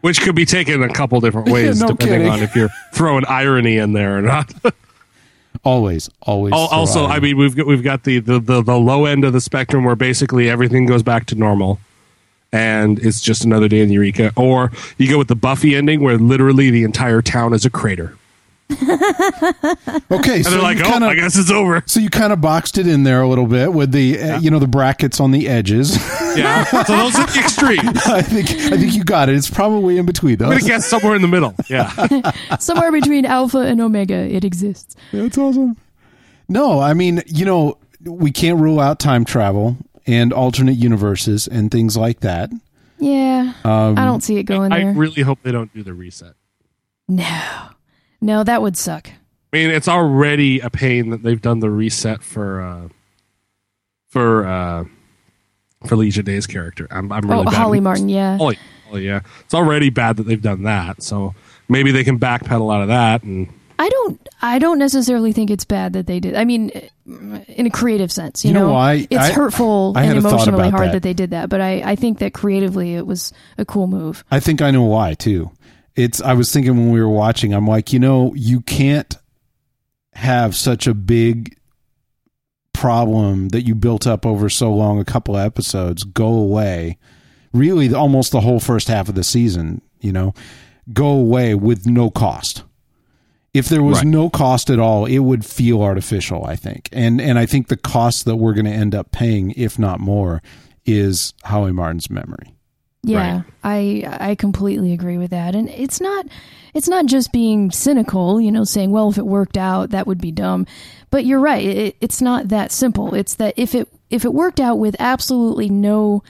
Which 0.00 0.22
could 0.22 0.34
be 0.34 0.46
taken 0.46 0.82
a 0.82 0.88
couple 0.88 1.20
different 1.20 1.48
ways 1.52 1.80
No 1.80 1.88
depending 1.88 2.20
kidding. 2.20 2.32
on 2.32 2.42
if 2.42 2.56
you're 2.56 2.70
throwing 2.92 3.24
irony 3.26 3.76
in 3.76 3.92
there 3.92 4.18
or 4.18 4.22
not. 4.22 4.52
Always, 5.62 6.08
always. 6.22 6.54
Al- 6.54 6.68
also, 6.68 7.04
out- 7.04 7.10
I 7.10 7.18
mean, 7.18 7.36
we've 7.36 7.54
got, 7.54 7.66
we've 7.66 7.82
got 7.82 8.04
the, 8.04 8.20
the, 8.20 8.38
the, 8.38 8.62
the 8.62 8.78
low 8.78 9.04
end 9.04 9.24
of 9.24 9.34
the 9.34 9.42
spectrum 9.42 9.84
where 9.84 9.96
basically 9.96 10.48
everything 10.48 10.86
goes 10.86 11.02
back 11.02 11.26
to 11.26 11.34
normal 11.34 11.78
and 12.52 12.98
it's 13.00 13.20
just 13.20 13.44
another 13.44 13.68
day 13.68 13.80
in 13.80 13.90
Eureka. 13.90 14.32
Or 14.36 14.72
you 14.96 15.10
go 15.10 15.18
with 15.18 15.28
the 15.28 15.36
Buffy 15.36 15.76
ending 15.76 16.00
where 16.02 16.16
literally 16.16 16.70
the 16.70 16.82
entire 16.84 17.20
town 17.20 17.52
is 17.52 17.66
a 17.66 17.70
crater. 17.70 18.16
okay, 20.10 20.36
And 20.36 20.44
so 20.44 20.50
they're 20.50 20.62
like, 20.62 20.78
oh, 20.80 20.84
kinda, 20.84 21.06
I 21.08 21.14
guess 21.14 21.36
it's 21.36 21.50
over. 21.50 21.82
so 21.86 22.00
you 22.00 22.10
kind 22.10 22.32
of 22.32 22.40
boxed 22.40 22.78
it 22.78 22.86
in 22.86 23.02
there 23.02 23.20
a 23.22 23.28
little 23.28 23.46
bit 23.46 23.72
with 23.72 23.92
the 23.92 24.20
uh, 24.20 24.38
you 24.40 24.50
know 24.50 24.58
the 24.58 24.66
brackets 24.68 25.20
on 25.20 25.30
the 25.30 25.48
edges. 25.48 25.96
Yeah. 26.30 26.62
so 26.62 26.84
those 26.84 27.16
are 27.16 27.26
the 27.26 27.40
extremes. 27.40 27.82
I 28.06 28.22
think 28.22 28.50
I 28.72 28.76
think 28.78 28.94
you 28.94 29.02
got 29.02 29.28
it. 29.28 29.34
It's 29.34 29.50
probably 29.50 29.98
in 29.98 30.06
between 30.06 30.34
I'm 30.34 30.38
those. 30.38 30.48
going 30.50 30.60
to 30.60 30.66
guess 30.68 30.86
somewhere 30.86 31.16
in 31.16 31.22
the 31.22 31.28
middle. 31.28 31.56
Yeah. 31.68 31.90
Somewhere 32.60 32.92
between 32.92 33.26
Alpha 33.26 33.58
and 33.58 33.80
Omega, 33.80 34.14
it 34.14 34.44
exists. 34.44 34.94
That's 35.12 35.36
awesome. 35.36 35.76
No, 36.48 36.78
I 36.78 36.94
mean, 36.94 37.22
you 37.26 37.44
know, 37.44 37.78
we 38.04 38.30
can't 38.30 38.60
rule 38.60 38.78
out 38.78 39.00
time 39.00 39.24
travel 39.24 39.76
and 40.06 40.32
alternate 40.32 40.76
universes 40.76 41.48
and 41.48 41.68
things 41.68 41.96
like 41.96 42.20
that. 42.20 42.50
Yeah, 43.00 43.52
Um, 43.64 43.98
I 43.98 44.04
don't 44.04 44.22
see 44.22 44.36
it 44.36 44.44
going 44.44 44.72
I 44.72 44.84
there. 44.84 44.92
really 44.92 45.22
hope 45.22 45.40
they 45.42 45.50
don't 45.52 45.74
do 45.74 45.82
the 45.82 45.94
reset. 45.94 46.34
no, 47.08 47.48
no, 48.20 48.44
that 48.44 48.62
would 48.62 48.76
suck. 48.76 49.10
I 49.52 49.56
mean, 49.56 49.70
it's 49.70 49.88
already 49.88 50.60
a 50.60 50.70
pain 50.70 51.10
that 51.10 51.22
they've 51.22 51.40
done 51.40 51.60
the 51.60 51.70
reset 51.70 52.22
for 52.22 52.60
uh, 52.60 52.88
for 54.08 54.46
uh, 54.46 54.84
for 55.82 55.88
Felicia 55.88 56.22
Day's 56.22 56.46
character. 56.46 56.86
I'm, 56.90 57.10
I'm 57.10 57.28
really 57.28 57.42
oh, 57.42 57.44
bad. 57.44 57.54
Holly 57.54 57.80
Martin, 57.80 58.08
yeah. 58.08 58.36
Holly, 58.36 58.58
Holly, 58.88 59.06
yeah, 59.06 59.20
it's 59.40 59.54
already 59.54 59.90
bad 59.90 60.16
that 60.16 60.24
they've 60.24 60.40
done 60.40 60.62
that. 60.64 61.02
So 61.02 61.34
maybe 61.68 61.90
they 61.90 62.04
can 62.04 62.18
backpedal 62.18 62.72
out 62.72 62.82
of 62.82 62.88
that. 62.88 63.22
And 63.22 63.52
I 63.78 63.88
don't. 63.88 64.28
I 64.42 64.58
don't 64.58 64.78
necessarily 64.78 65.32
think 65.32 65.50
it's 65.50 65.64
bad 65.64 65.94
that 65.94 66.06
they 66.06 66.20
did. 66.20 66.34
I 66.36 66.44
mean, 66.44 66.70
in 67.06 67.66
a 67.66 67.70
creative 67.70 68.12
sense, 68.12 68.44
you, 68.44 68.50
You 68.50 68.54
know 68.54 68.72
why? 68.72 69.06
It's 69.10 69.16
I- 69.16 69.32
hurtful 69.32 69.94
I 69.96 70.04
and 70.04 70.18
emotionally 70.18 70.70
hard 70.70 70.88
that. 70.88 70.92
that. 70.92 71.02
they 71.02 71.14
did 71.14 71.30
that, 71.30 71.48
but 71.48 71.60
I, 71.60 71.82
I 71.82 71.96
think 71.96 72.18
that 72.18 72.34
creatively 72.34 72.94
it 72.94 73.06
was 73.06 73.32
a 73.58 73.64
cool 73.64 73.86
move. 73.86 74.24
I 74.30 74.38
think 74.38 74.62
I 74.62 74.70
know 74.70 74.84
why 74.84 75.14
too. 75.14 75.50
It's 76.00 76.20
I 76.22 76.32
was 76.32 76.52
thinking 76.52 76.76
when 76.76 76.90
we 76.90 77.00
were 77.00 77.08
watching, 77.08 77.52
I'm 77.52 77.66
like, 77.66 77.92
you 77.92 77.98
know, 77.98 78.32
you 78.34 78.60
can't 78.62 79.14
have 80.14 80.56
such 80.56 80.86
a 80.86 80.94
big 80.94 81.56
problem 82.72 83.48
that 83.50 83.62
you 83.66 83.74
built 83.74 84.06
up 84.06 84.24
over 84.24 84.48
so 84.48 84.72
long, 84.72 84.98
a 84.98 85.04
couple 85.04 85.36
of 85.36 85.44
episodes, 85.44 86.04
go 86.04 86.28
away. 86.28 86.98
Really, 87.52 87.92
almost 87.92 88.32
the 88.32 88.40
whole 88.40 88.60
first 88.60 88.88
half 88.88 89.08
of 89.08 89.14
the 89.14 89.24
season, 89.24 89.82
you 90.00 90.12
know, 90.12 90.34
go 90.92 91.08
away 91.08 91.54
with 91.54 91.86
no 91.86 92.10
cost. 92.10 92.62
If 93.52 93.68
there 93.68 93.82
was 93.82 93.98
Right. 93.98 94.06
no 94.06 94.30
cost 94.30 94.70
at 94.70 94.78
all, 94.78 95.04
it 95.06 95.18
would 95.18 95.44
feel 95.44 95.82
artificial. 95.82 96.44
I 96.46 96.54
think, 96.54 96.88
and 96.92 97.20
and 97.20 97.38
I 97.38 97.46
think 97.46 97.66
the 97.68 97.76
cost 97.76 98.24
that 98.24 98.36
we're 98.36 98.54
going 98.54 98.66
to 98.66 98.70
end 98.72 98.94
up 98.94 99.10
paying, 99.10 99.50
if 99.56 99.78
not 99.78 99.98
more, 100.00 100.40
is 100.86 101.34
Holly 101.44 101.72
Martin's 101.72 102.08
memory. 102.08 102.54
Yeah, 103.02 103.42
I 103.64 104.04
I 104.20 104.34
completely 104.34 104.92
agree 104.92 105.16
with 105.18 105.30
that. 105.30 105.54
And 105.54 105.68
it's 105.70 106.00
not 106.00 106.26
it's 106.74 106.88
not 106.88 107.06
just 107.06 107.32
being 107.32 107.70
cynical, 107.70 108.40
you 108.40 108.52
know, 108.52 108.64
saying, 108.64 108.90
well, 108.90 109.08
if 109.10 109.16
it 109.18 109.26
worked 109.26 109.56
out, 109.56 109.90
that 109.90 110.06
would 110.06 110.20
be 110.20 110.30
dumb. 110.32 110.66
But 111.10 111.24
you're 111.24 111.40
right. 111.40 111.64
It, 111.64 111.96
it's 112.00 112.20
not 112.20 112.48
that 112.48 112.70
simple. 112.72 113.14
It's 113.14 113.34
that 113.36 113.54
if 113.56 113.74
it 113.74 113.88
if 114.10 114.24
it 114.24 114.34
worked 114.34 114.60
out 114.60 114.76
with 114.78 114.94
absolutely 114.98 115.68
no 115.70 116.22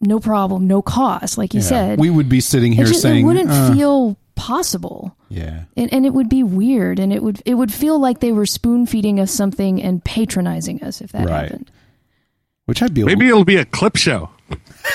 no 0.00 0.18
problem, 0.20 0.66
no 0.66 0.82
cost, 0.82 1.38
like 1.38 1.54
you 1.54 1.60
Yeah. 1.60 1.66
said, 1.66 1.98
we 2.00 2.10
would 2.10 2.28
be 2.28 2.40
sitting 2.40 2.72
here 2.72 2.84
it, 2.84 2.88
just, 2.88 3.02
saying, 3.02 3.24
it 3.24 3.26
wouldn't 3.26 3.50
uh, 3.50 3.72
feel 3.72 4.16
possible. 4.34 5.16
yeah, 5.28 5.64
And, 5.76 5.92
and 5.92 6.04
it 6.04 6.12
would 6.12 6.28
be 6.28 6.42
weird, 6.42 6.98
and 6.98 7.12
it 7.12 7.22
would 7.22 7.40
it 7.46 7.54
would 7.54 7.72
feel 7.72 7.98
like 7.98 8.20
they 8.20 8.32
were 8.32 8.44
spoon 8.46 8.84
feeding 8.86 9.20
us 9.20 9.30
something 9.30 9.80
and 9.82 10.04
patronizing 10.04 10.82
us 10.82 11.00
if 11.00 11.12
that 11.12 11.26
Right. 11.28 11.42
happened. 11.44 11.70
which 12.66 12.82
I'd 12.82 12.94
be 12.94 13.04
maybe 13.04 13.26
it'll 13.28 13.44
be 13.44 13.56
a 13.56 13.64
clip 13.64 13.96
show. 13.96 14.30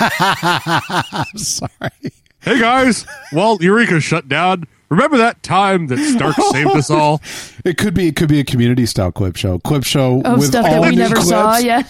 I'm 0.00 1.38
sorry. 1.38 2.12
Hey 2.40 2.60
guys, 2.60 3.06
well, 3.32 3.58
Eureka 3.60 4.00
shut 4.00 4.28
down. 4.28 4.66
Remember 4.90 5.18
that 5.18 5.42
time 5.42 5.88
that 5.88 5.98
Stark 5.98 6.36
saved 6.52 6.70
us 6.70 6.90
all? 6.90 7.20
It 7.64 7.76
could 7.76 7.94
be 7.94 8.08
it 8.08 8.16
could 8.16 8.28
be 8.28 8.40
a 8.40 8.44
community 8.44 8.86
style 8.86 9.12
clip 9.12 9.36
show, 9.36 9.58
clip 9.58 9.84
show 9.84 10.22
Of 10.22 10.38
with 10.38 10.48
stuff 10.48 10.64
all 10.64 10.82
that 10.82 10.90
we 10.90 10.96
never 10.96 11.16
clips, 11.16 11.28
saw. 11.28 11.58
Yeah. 11.58 11.82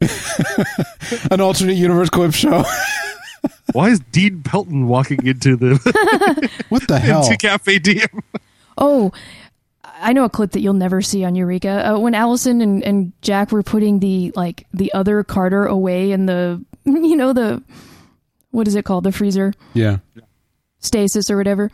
an 1.30 1.40
alternate 1.40 1.76
universe 1.76 2.10
clip 2.10 2.32
show. 2.34 2.64
Why 3.72 3.90
is 3.90 4.00
Dean 4.00 4.42
Pelton 4.42 4.88
walking 4.88 5.24
into 5.24 5.56
the 5.56 6.50
what 6.70 6.88
the 6.88 6.98
hell? 6.98 7.24
into 7.24 7.36
Cafe 7.36 7.78
Diem? 7.78 8.22
Oh, 8.76 9.12
I 10.00 10.12
know 10.12 10.24
a 10.24 10.30
clip 10.30 10.52
that 10.52 10.60
you'll 10.60 10.74
never 10.74 11.02
see 11.02 11.24
on 11.24 11.34
Eureka. 11.34 11.90
Uh, 11.90 11.98
when 11.98 12.14
Allison 12.14 12.60
and, 12.60 12.82
and 12.82 13.12
Jack 13.22 13.52
were 13.52 13.62
putting 13.62 14.00
the 14.00 14.32
like 14.34 14.66
the 14.72 14.92
other 14.92 15.22
Carter 15.22 15.66
away 15.66 16.12
in 16.12 16.26
the 16.26 16.64
you 16.84 17.16
know 17.16 17.32
the 17.32 17.62
what 18.50 18.66
is 18.66 18.74
it 18.74 18.84
called? 18.84 19.04
The 19.04 19.12
freezer? 19.12 19.52
Yeah, 19.74 19.98
stasis 20.80 21.30
or 21.30 21.36
whatever, 21.36 21.70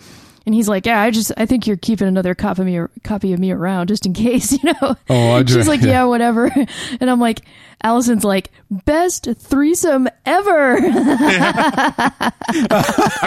and 0.47 0.55
he's 0.55 0.69
like, 0.69 0.87
"Yeah, 0.87 1.03
I 1.03 1.11
just 1.11 1.33
I 1.37 1.45
think 1.45 1.67
you're 1.67 1.77
keeping 1.77 2.07
another 2.07 2.35
copy 2.35 2.63
of 2.63 2.67
me 2.67 2.81
copy 3.03 3.33
of 3.33 3.41
me 3.41 3.51
around 3.51 3.89
just 3.89 4.07
in 4.07 4.13
case, 4.15 4.53
you 4.53 4.73
know." 4.73 4.97
Oh, 5.11 5.33
I 5.33 5.43
just, 5.43 5.59
she's 5.59 5.69
like, 5.69 5.83
yeah. 5.83 5.89
"Yeah, 5.89 6.05
whatever," 6.05 6.51
and 7.01 7.11
I'm 7.11 7.21
like, 7.21 7.43
Allison's 7.83 8.25
like, 8.25 8.53
"Best 8.71 9.29
threesome 9.37 10.09
ever." 10.25 10.77
I'm 10.79 10.93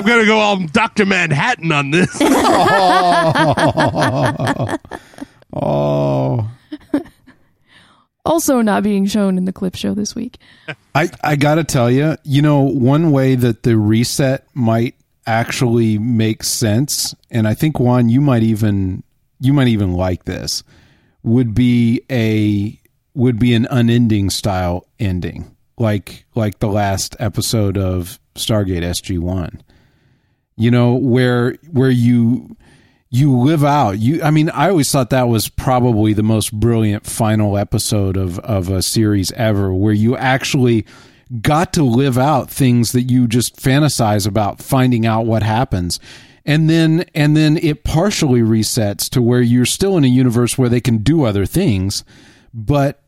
gonna 0.05 0.25
go 0.25 0.39
all 0.39 0.65
Doctor 0.67 1.05
Manhattan 1.05 1.71
on 1.71 1.91
this. 1.91 2.17
oh, 5.53 6.49
also 8.25 8.61
not 8.61 8.83
being 8.83 9.05
shown 9.05 9.37
in 9.37 9.45
the 9.45 9.53
clip 9.53 9.75
show 9.75 9.93
this 9.93 10.15
week. 10.15 10.37
I 10.95 11.09
I 11.23 11.35
gotta 11.35 11.63
tell 11.65 11.91
you, 11.91 12.15
you 12.23 12.41
know, 12.41 12.61
one 12.61 13.11
way 13.11 13.35
that 13.35 13.63
the 13.63 13.77
reset 13.77 14.45
might 14.53 14.95
actually 15.29 15.99
make 15.99 16.43
sense, 16.43 17.13
and 17.29 17.47
I 17.47 17.53
think 17.53 17.79
Juan, 17.79 18.09
you 18.09 18.19
might 18.19 18.43
even 18.43 19.03
you 19.39 19.53
might 19.53 19.67
even 19.67 19.93
like 19.93 20.25
this, 20.25 20.63
would 21.23 21.53
be 21.53 22.01
a 22.11 22.79
would 23.13 23.39
be 23.39 23.53
an 23.53 23.67
unending 23.69 24.29
style 24.29 24.87
ending, 24.99 25.55
like 25.77 26.25
like 26.35 26.59
the 26.59 26.67
last 26.67 27.15
episode 27.19 27.77
of 27.77 28.19
Stargate 28.35 28.81
SG 28.81 29.19
One. 29.19 29.61
You 30.55 30.71
know, 30.71 30.95
where 30.95 31.53
where 31.71 31.91
you 31.91 32.57
you 33.11 33.37
live 33.37 33.63
out. 33.63 33.99
You 33.99 34.21
i 34.23 34.31
mean 34.31 34.49
i 34.49 34.69
always 34.69 34.91
thought 34.91 35.11
that 35.11 35.27
was 35.27 35.47
probably 35.47 36.13
the 36.13 36.23
most 36.23 36.51
brilliant 36.53 37.05
final 37.05 37.57
episode 37.57 38.17
of 38.17 38.39
of 38.39 38.69
a 38.69 38.81
series 38.81 39.31
ever 39.33 39.73
where 39.73 39.93
you 39.93 40.17
actually 40.17 40.85
got 41.41 41.73
to 41.73 41.83
live 41.83 42.17
out 42.17 42.49
things 42.49 42.91
that 42.91 43.03
you 43.03 43.27
just 43.27 43.55
fantasize 43.57 44.25
about 44.27 44.61
finding 44.61 45.05
out 45.05 45.25
what 45.25 45.43
happens. 45.43 45.99
And 46.45 46.69
then 46.69 47.05
and 47.13 47.37
then 47.37 47.57
it 47.57 47.83
partially 47.83 48.41
resets 48.41 49.09
to 49.11 49.21
where 49.21 49.41
you're 49.41 49.65
still 49.65 49.97
in 49.97 50.03
a 50.03 50.07
universe 50.07 50.57
where 50.57 50.69
they 50.69 50.81
can 50.81 50.99
do 50.99 51.23
other 51.23 51.45
things 51.45 52.03
but 52.53 53.03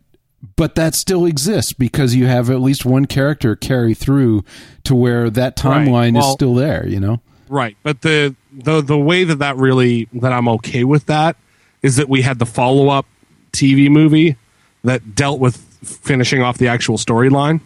but 0.55 0.75
that 0.75 0.93
still 0.93 1.25
exists 1.25 1.73
because 1.73 2.13
you 2.13 2.27
have 2.27 2.49
at 2.51 2.61
least 2.61 2.85
one 2.85 3.05
character 3.05 3.55
carry 3.55 3.93
through 3.95 4.43
to 4.83 4.93
where 4.93 5.29
that 5.31 5.59
Right. 5.63 5.87
timeline 5.87 6.19
is 6.19 6.31
still 6.31 6.53
there 6.53 6.85
you 6.87 6.99
know? 6.99 7.21
Right, 7.49 7.75
but 7.81 8.01
the 8.01 8.35
the 8.51 8.81
the 8.81 8.97
way 8.97 9.23
that 9.23 9.39
that 9.39 9.57
really 9.57 10.07
that 10.13 10.31
I'm 10.31 10.47
okay 10.49 10.83
with 10.83 11.07
that 11.07 11.35
is 11.81 11.95
that 11.95 12.07
we 12.09 12.21
had 12.21 12.37
the 12.37 12.45
follow 12.45 12.89
up 12.89 13.07
TV 13.53 13.89
movie 13.89 14.35
that 14.83 15.15
dealt 15.15 15.39
with 15.39 15.57
finishing 15.83 16.41
off 16.43 16.57
the 16.59 16.67
actual 16.67 16.97
storyline, 16.97 17.59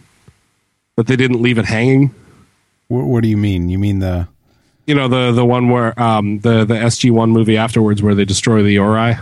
but 0.96 1.06
they 1.06 1.16
didn't 1.16 1.40
leave 1.40 1.58
it 1.58 1.64
hanging. 1.66 2.14
What, 2.88 3.04
what 3.04 3.22
do 3.22 3.28
you 3.28 3.36
mean? 3.36 3.68
You 3.68 3.78
mean 3.78 4.00
the 4.00 4.28
You 4.86 4.94
know 4.94 5.08
the 5.08 5.32
the 5.32 5.44
one 5.44 5.68
where 5.68 5.98
um 6.00 6.40
the 6.40 6.64
the 6.64 6.74
SG 6.74 7.10
one 7.10 7.30
movie 7.30 7.56
afterwards 7.56 8.02
where 8.02 8.14
they 8.14 8.24
destroy 8.24 8.62
the 8.62 8.78
Ori. 8.78 9.14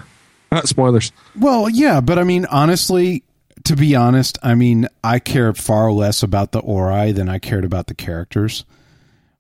Uh, 0.53 0.63
spoilers. 0.63 1.11
Well, 1.39 1.69
yeah, 1.69 2.01
but 2.01 2.19
I 2.19 2.23
mean, 2.25 2.47
honestly, 2.47 3.25
to 3.65 3.75
be 3.75 3.97
honest, 3.97 4.39
I 4.43 4.55
mean, 4.55 4.87
I 5.03 5.19
care 5.19 5.53
far 5.53 5.91
less 5.91 6.23
about 6.23 6.53
the 6.53 6.61
Ori 6.61 7.11
than 7.13 7.29
I 7.29 7.39
cared 7.39 7.65
about 7.65 7.89
the 7.89 7.95
characters. 7.95 8.65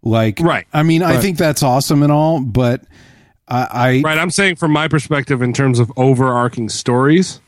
Like, 0.02 0.40
Right. 0.40 0.66
I 0.72 0.82
mean, 0.82 1.02
I 1.02 1.20
think 1.20 1.38
that's 1.38 1.62
awesome 1.62 2.02
and 2.02 2.10
all, 2.10 2.40
but 2.40 2.82
I, 3.46 3.68
I 3.70 4.02
Right. 4.04 4.18
I'm 4.18 4.30
saying 4.30 4.56
from 4.56 4.72
my 4.72 4.88
perspective 4.88 5.40
in 5.40 5.52
terms 5.52 5.78
of 5.78 5.92
overarching 5.96 6.68
stories. 6.68 7.40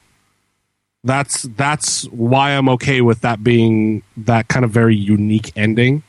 That's 1.07 1.43
that's 1.43 2.05
why 2.07 2.51
I'm 2.51 2.69
okay 2.71 3.01
with 3.01 3.21
that 3.21 3.45
being 3.45 4.03
that 4.17 4.49
kind 4.49 4.65
of 4.65 4.73
very 4.73 4.97
unique 4.97 5.53
ending. 5.57 6.03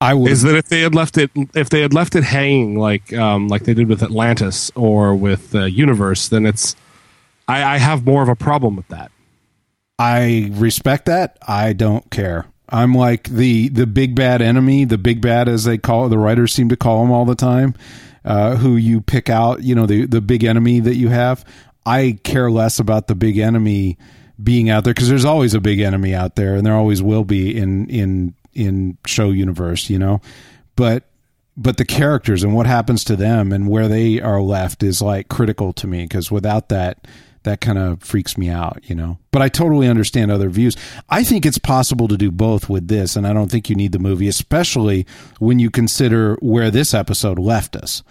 I 0.00 0.14
would 0.14 0.30
is 0.30 0.42
that 0.42 0.56
if 0.56 0.68
they 0.68 0.80
had 0.80 0.94
left 0.94 1.16
it 1.16 1.30
if 1.54 1.70
they 1.70 1.80
had 1.80 1.94
left 1.94 2.16
it 2.16 2.24
hanging 2.24 2.78
like 2.78 3.12
um, 3.12 3.48
like 3.48 3.62
they 3.64 3.74
did 3.74 3.88
with 3.88 4.02
Atlantis 4.02 4.72
or 4.74 5.14
with 5.14 5.54
uh, 5.54 5.64
Universe, 5.64 6.28
then 6.28 6.46
it's 6.46 6.74
I, 7.46 7.74
I 7.74 7.78
have 7.78 8.04
more 8.04 8.22
of 8.22 8.28
a 8.28 8.36
problem 8.36 8.74
with 8.74 8.88
that. 8.88 9.12
I 9.98 10.50
respect 10.52 11.06
that. 11.06 11.38
I 11.46 11.72
don't 11.72 12.10
care. 12.10 12.46
I'm 12.68 12.94
like 12.94 13.28
the 13.28 13.68
the 13.68 13.86
big 13.86 14.14
bad 14.14 14.42
enemy, 14.42 14.84
the 14.84 14.98
big 14.98 15.20
bad 15.20 15.48
as 15.48 15.64
they 15.64 15.78
call 15.78 16.08
the 16.08 16.18
writers 16.18 16.52
seem 16.52 16.68
to 16.68 16.76
call 16.76 17.04
him 17.04 17.10
all 17.10 17.24
the 17.24 17.34
time, 17.34 17.74
uh, 18.24 18.56
who 18.56 18.76
you 18.76 19.00
pick 19.00 19.30
out. 19.30 19.62
You 19.62 19.74
know 19.74 19.86
the 19.86 20.06
the 20.06 20.20
big 20.20 20.44
enemy 20.44 20.80
that 20.80 20.96
you 20.96 21.08
have. 21.08 21.44
I 21.88 22.18
care 22.22 22.50
less 22.50 22.78
about 22.78 23.06
the 23.06 23.14
big 23.14 23.38
enemy 23.38 23.96
being 24.42 24.68
out 24.70 24.84
there 24.84 24.92
because 24.94 25.08
there's 25.08 25.24
always 25.24 25.54
a 25.54 25.60
big 25.60 25.80
enemy 25.80 26.14
out 26.14 26.36
there, 26.36 26.54
and 26.54 26.66
there 26.66 26.74
always 26.74 27.02
will 27.02 27.24
be 27.24 27.56
in 27.56 27.88
in 27.88 28.34
in 28.52 28.98
show 29.06 29.30
universe. 29.30 29.88
You 29.88 29.98
know, 29.98 30.20
but 30.76 31.04
but 31.56 31.76
the 31.76 31.84
characters 31.84 32.44
and 32.44 32.54
what 32.54 32.66
happens 32.66 33.02
to 33.04 33.16
them 33.16 33.52
and 33.52 33.68
where 33.68 33.88
they 33.88 34.20
are 34.20 34.40
left 34.40 34.82
is 34.84 35.02
like 35.02 35.28
critical 35.28 35.72
to 35.72 35.86
me 35.88 36.04
because 36.04 36.30
without 36.30 36.68
that 36.68 37.06
that 37.42 37.60
kind 37.60 37.78
of 37.78 38.02
freaks 38.02 38.38
me 38.38 38.48
out 38.48 38.78
you 38.84 38.94
know? 38.94 39.18
But 39.32 39.42
i 39.42 39.48
totally 39.48 39.88
understand 39.88 40.30
other 40.30 40.48
views. 40.50 40.76
I 41.08 41.24
think 41.24 41.44
it's 41.44 41.58
possible 41.58 42.06
to 42.08 42.16
do 42.16 42.30
both 42.30 42.68
with 42.68 42.86
this 42.86 43.16
and 43.16 43.26
i 43.26 43.32
don't 43.32 43.50
think 43.50 43.68
you 43.68 43.74
need 43.74 43.92
the 43.92 43.98
movie 43.98 44.28
especially 44.28 45.04
when 45.40 45.58
you 45.58 45.68
consider 45.68 46.36
where 46.36 46.70
this 46.70 46.94
episode 46.94 47.38
left 47.40 47.74
us. 47.74 48.04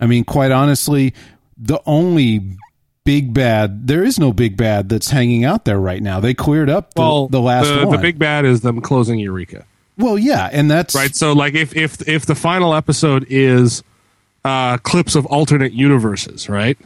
I 0.00 0.06
mean 0.06 0.24
quite 0.24 0.50
honestly 0.50 1.12
the 1.58 1.80
only 1.86 2.56
big 3.04 3.34
bad. 3.34 3.86
There 3.86 4.02
is 4.02 4.18
no 4.18 4.32
big 4.32 4.56
bad 4.56 4.88
that's 4.88 5.10
hanging 5.10 5.44
out 5.44 5.64
there 5.64 5.78
right 5.78 6.02
now. 6.02 6.20
They 6.20 6.34
cleared 6.34 6.70
up 6.70 6.94
the, 6.94 7.00
Well, 7.02 7.28
the 7.28 7.40
last 7.40 7.68
the, 7.68 7.86
one. 7.86 7.94
the 7.96 8.02
big 8.02 8.18
bad 8.18 8.44
is 8.44 8.62
them 8.62 8.80
closing 8.80 9.18
Eureka. 9.18 9.66
well 9.96 10.18
yeah 10.18 10.48
and 10.52 10.68
that's 10.70 10.94
right 10.94 11.14
so 11.14 11.32
like 11.32 11.54
if 11.54 11.76
if 11.76 12.06
if 12.08 12.26
the 12.26 12.34
final 12.34 12.74
episode 12.74 13.24
is 13.28 13.82
uh 14.44 14.76
clips 14.78 15.14
of 15.14 15.24
alternate 15.26 15.72
universes 15.72 16.48
right? 16.48 16.76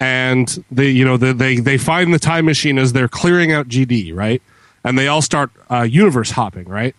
And 0.00 0.64
they 0.70 0.88
you 0.90 1.04
know 1.04 1.16
the, 1.16 1.32
they 1.32 1.56
they 1.60 1.78
find 1.78 2.12
the 2.12 2.18
time 2.18 2.46
machine 2.46 2.78
as 2.78 2.92
they're 2.92 3.08
clearing 3.08 3.52
out 3.52 3.68
gd 3.68 4.14
right? 4.14 4.42
And 4.84 4.98
they 4.98 5.06
all 5.06 5.22
start 5.22 5.50
uh, 5.70 5.82
universe 5.82 6.30
hopping 6.32 6.68
right? 6.68 6.94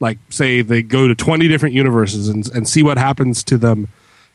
Like 0.00 0.18
say 0.28 0.62
they 0.62 0.82
go 0.82 1.06
to 1.08 1.14
20 1.14 1.46
different 1.48 1.74
universes 1.74 2.28
and, 2.28 2.48
and 2.52 2.68
see 2.68 2.82
what 2.82 2.98
happens 2.98 3.44
to 3.44 3.58
them 3.58 3.88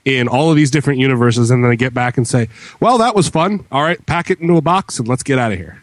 in 0.06 0.28
all 0.28 0.50
of 0.50 0.56
these 0.56 0.70
different 0.72 1.00
universes 1.00 1.50
and 1.52 1.64
then 1.64 1.70
they 1.72 1.78
get 1.78 1.94
back 1.94 2.18
and 2.18 2.28
say 2.28 2.50
well 2.80 2.98
that 2.98 3.16
was 3.16 3.30
fun 3.30 3.66
all 3.72 3.82
right 3.84 4.06
pack 4.06 4.30
it 4.30 4.40
into 4.40 4.58
a 4.58 4.62
box 4.62 5.00
and 5.00 5.08
let's 5.08 5.24
get 5.24 5.40
out 5.40 5.52
of 5.52 5.58
here 5.58 5.82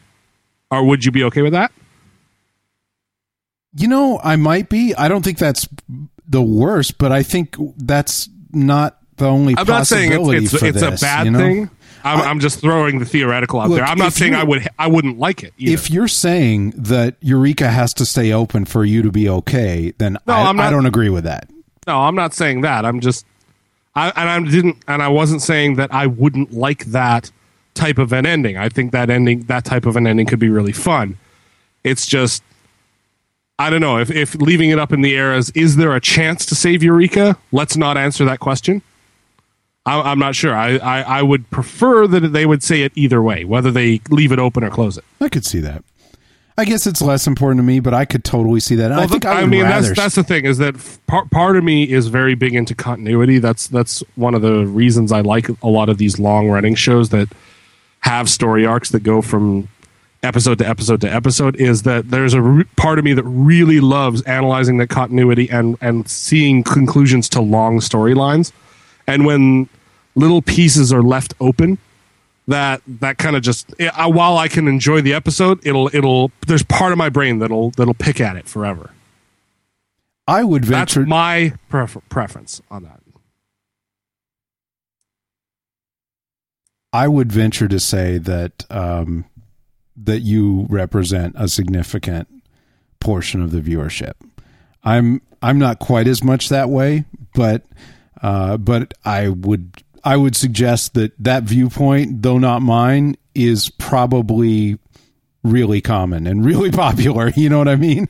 or 0.70 0.84
would 0.84 1.04
you 1.04 1.10
be 1.10 1.24
okay 1.24 1.42
with 1.42 1.52
that 1.52 1.72
You 3.74 3.86
know, 3.88 4.20
I 4.22 4.36
might 4.36 4.68
be. 4.68 4.94
I 4.96 5.08
don't 5.08 5.24
think 5.24 5.38
that's 5.38 5.68
the 6.28 6.42
worst, 6.42 6.98
but 6.98 7.12
I 7.12 7.22
think 7.22 7.54
that's 7.76 8.28
not 8.52 8.98
the 9.16 9.26
only 9.26 9.54
I'm 9.56 9.66
not 9.66 9.86
saying 9.86 10.10
it's, 10.12 10.52
it's, 10.52 10.62
it's 10.62 10.80
this, 10.80 11.00
a 11.02 11.04
bad 11.04 11.24
you 11.26 11.30
know? 11.30 11.38
thing. 11.38 11.70
I'm, 12.02 12.20
I'm 12.20 12.40
just 12.40 12.60
throwing 12.60 12.98
the 12.98 13.04
theoretical 13.04 13.60
out 13.60 13.68
Look, 13.68 13.76
there. 13.78 13.84
I'm 13.86 13.98
not 13.98 14.12
saying 14.12 14.34
I 14.34 14.42
would 14.42 14.66
I 14.78 14.88
wouldn't 14.88 15.18
like 15.18 15.44
it. 15.44 15.52
Either. 15.58 15.72
If 15.72 15.90
you're 15.90 16.08
saying 16.08 16.70
that 16.76 17.16
Eureka 17.20 17.68
has 17.70 17.92
to 17.94 18.06
stay 18.06 18.32
open 18.32 18.64
for 18.64 18.84
you 18.84 19.02
to 19.02 19.12
be 19.12 19.28
okay, 19.28 19.92
then 19.98 20.16
No, 20.26 20.32
I, 20.34 20.42
I'm 20.48 20.56
not- 20.56 20.66
I 20.66 20.70
don't 20.70 20.86
agree 20.86 21.10
with 21.10 21.24
that. 21.24 21.48
no, 21.86 21.98
I'm 22.00 22.14
not 22.16 22.32
saying 22.34 22.62
that. 22.62 22.84
I'm 22.84 23.00
just 23.00 23.24
I 23.94 24.12
and 24.16 24.28
I 24.28 24.50
didn't 24.50 24.78
and 24.86 25.02
I 25.02 25.08
wasn't 25.08 25.42
saying 25.42 25.76
that 25.76 25.92
I 25.92 26.06
wouldn't 26.06 26.52
like 26.52 26.86
that 26.86 27.30
type 27.74 27.98
of 27.98 28.12
an 28.12 28.26
ending. 28.26 28.56
I 28.56 28.68
think 28.68 28.92
that 28.92 29.10
ending 29.10 29.42
that 29.42 29.64
type 29.64 29.86
of 29.86 29.96
an 29.96 30.06
ending 30.06 30.26
could 30.26 30.38
be 30.38 30.48
really 30.48 30.72
fun. 30.72 31.18
It's 31.82 32.06
just 32.06 32.42
I 33.58 33.68
don't 33.70 33.80
know 33.80 33.98
if 33.98 34.10
if 34.10 34.34
leaving 34.36 34.70
it 34.70 34.78
up 34.78 34.92
in 34.92 35.02
the 35.02 35.16
air 35.16 35.34
is 35.34 35.50
is 35.50 35.76
there 35.76 35.94
a 35.94 36.00
chance 36.00 36.46
to 36.46 36.54
save 36.54 36.82
Eureka? 36.82 37.36
Let's 37.52 37.76
not 37.76 37.96
answer 37.96 38.24
that 38.24 38.40
question. 38.40 38.82
I, 39.86 40.00
I'm 40.00 40.18
not 40.18 40.34
sure. 40.34 40.54
I, 40.54 40.76
I 40.76 41.00
I 41.02 41.22
would 41.22 41.50
prefer 41.50 42.06
that 42.06 42.32
they 42.32 42.46
would 42.46 42.62
say 42.62 42.82
it 42.82 42.92
either 42.94 43.22
way, 43.22 43.44
whether 43.44 43.70
they 43.70 44.00
leave 44.08 44.30
it 44.30 44.38
open 44.38 44.62
or 44.62 44.70
close 44.70 44.98
it. 44.98 45.04
I 45.20 45.28
could 45.28 45.44
see 45.44 45.60
that. 45.60 45.82
I 46.60 46.66
guess 46.66 46.86
it's 46.86 47.00
less 47.00 47.26
important 47.26 47.58
to 47.58 47.62
me, 47.62 47.80
but 47.80 47.94
I 47.94 48.04
could 48.04 48.22
totally 48.22 48.60
see 48.60 48.74
that. 48.74 48.90
And 48.90 49.00
I 49.00 49.06
think 49.06 49.22
the- 49.22 49.30
I, 49.30 49.40
would 49.40 49.50
mean 49.50 49.62
that's 49.62 49.92
that's 49.96 50.14
the 50.14 50.22
thing 50.22 50.44
is 50.44 50.58
that 50.58 50.74
part 51.06 51.30
part 51.30 51.56
of 51.56 51.64
me 51.64 51.90
is 51.90 52.08
very 52.08 52.34
big 52.34 52.54
into 52.54 52.74
continuity. 52.74 53.38
That's 53.38 53.66
that's 53.66 54.04
one 54.16 54.34
of 54.34 54.42
the 54.42 54.66
reasons 54.66 55.10
I 55.10 55.22
like 55.22 55.48
a 55.62 55.68
lot 55.68 55.88
of 55.88 55.96
these 55.96 56.18
long 56.18 56.50
running 56.50 56.74
shows 56.74 57.08
that 57.08 57.28
have 58.00 58.28
story 58.28 58.66
arcs 58.66 58.90
that 58.90 59.02
go 59.02 59.22
from 59.22 59.68
episode 60.22 60.58
to 60.58 60.68
episode 60.68 61.00
to 61.00 61.10
episode. 61.10 61.56
Is 61.56 61.82
that 61.84 62.10
there's 62.10 62.34
a 62.34 62.42
re- 62.42 62.64
part 62.76 62.98
of 62.98 63.06
me 63.06 63.14
that 63.14 63.24
really 63.24 63.80
loves 63.80 64.20
analyzing 64.22 64.76
the 64.76 64.86
continuity 64.86 65.48
and 65.48 65.78
and 65.80 66.06
seeing 66.10 66.62
conclusions 66.62 67.26
to 67.30 67.40
long 67.40 67.78
storylines, 67.80 68.52
and 69.06 69.24
when 69.24 69.66
little 70.14 70.42
pieces 70.42 70.92
are 70.92 71.02
left 71.02 71.32
open 71.40 71.78
that 72.50 72.82
that 72.86 73.18
kind 73.18 73.34
of 73.36 73.42
just 73.42 73.72
I, 73.94 74.06
while 74.06 74.36
I 74.38 74.48
can 74.48 74.68
enjoy 74.68 75.00
the 75.00 75.14
episode, 75.14 75.66
it'll 75.66 75.90
it'll 75.94 76.30
there's 76.46 76.62
part 76.62 76.92
of 76.92 76.98
my 76.98 77.08
brain 77.08 77.38
that'll 77.38 77.70
that'll 77.72 77.94
pick 77.94 78.20
at 78.20 78.36
it 78.36 78.46
forever. 78.48 78.90
I 80.28 80.44
would 80.44 80.64
That's 80.64 80.94
venture. 80.94 81.08
my 81.08 81.54
prefer- 81.68 82.00
preference 82.08 82.60
on 82.70 82.84
that. 82.84 83.00
I 86.92 87.08
would 87.08 87.30
venture 87.32 87.68
to 87.68 87.78
say 87.78 88.18
that 88.18 88.64
um, 88.70 89.24
that 89.96 90.20
you 90.20 90.66
represent 90.68 91.34
a 91.38 91.48
significant 91.48 92.28
portion 92.98 93.42
of 93.42 93.52
the 93.52 93.60
viewership. 93.60 94.14
I'm 94.82 95.20
I'm 95.42 95.58
not 95.58 95.78
quite 95.78 96.06
as 96.08 96.24
much 96.24 96.48
that 96.48 96.68
way, 96.68 97.04
but 97.34 97.62
uh, 98.22 98.56
but 98.56 98.94
I 99.04 99.28
would 99.28 99.82
I 100.04 100.16
would 100.16 100.36
suggest 100.36 100.94
that 100.94 101.12
that 101.18 101.44
viewpoint, 101.44 102.22
though 102.22 102.38
not 102.38 102.62
mine, 102.62 103.16
is 103.34 103.70
probably 103.70 104.78
really 105.42 105.80
common 105.80 106.26
and 106.26 106.44
really 106.44 106.70
popular. 106.72 107.30
You 107.30 107.48
know 107.48 107.58
what 107.58 107.68
I 107.68 107.76
mean? 107.76 108.08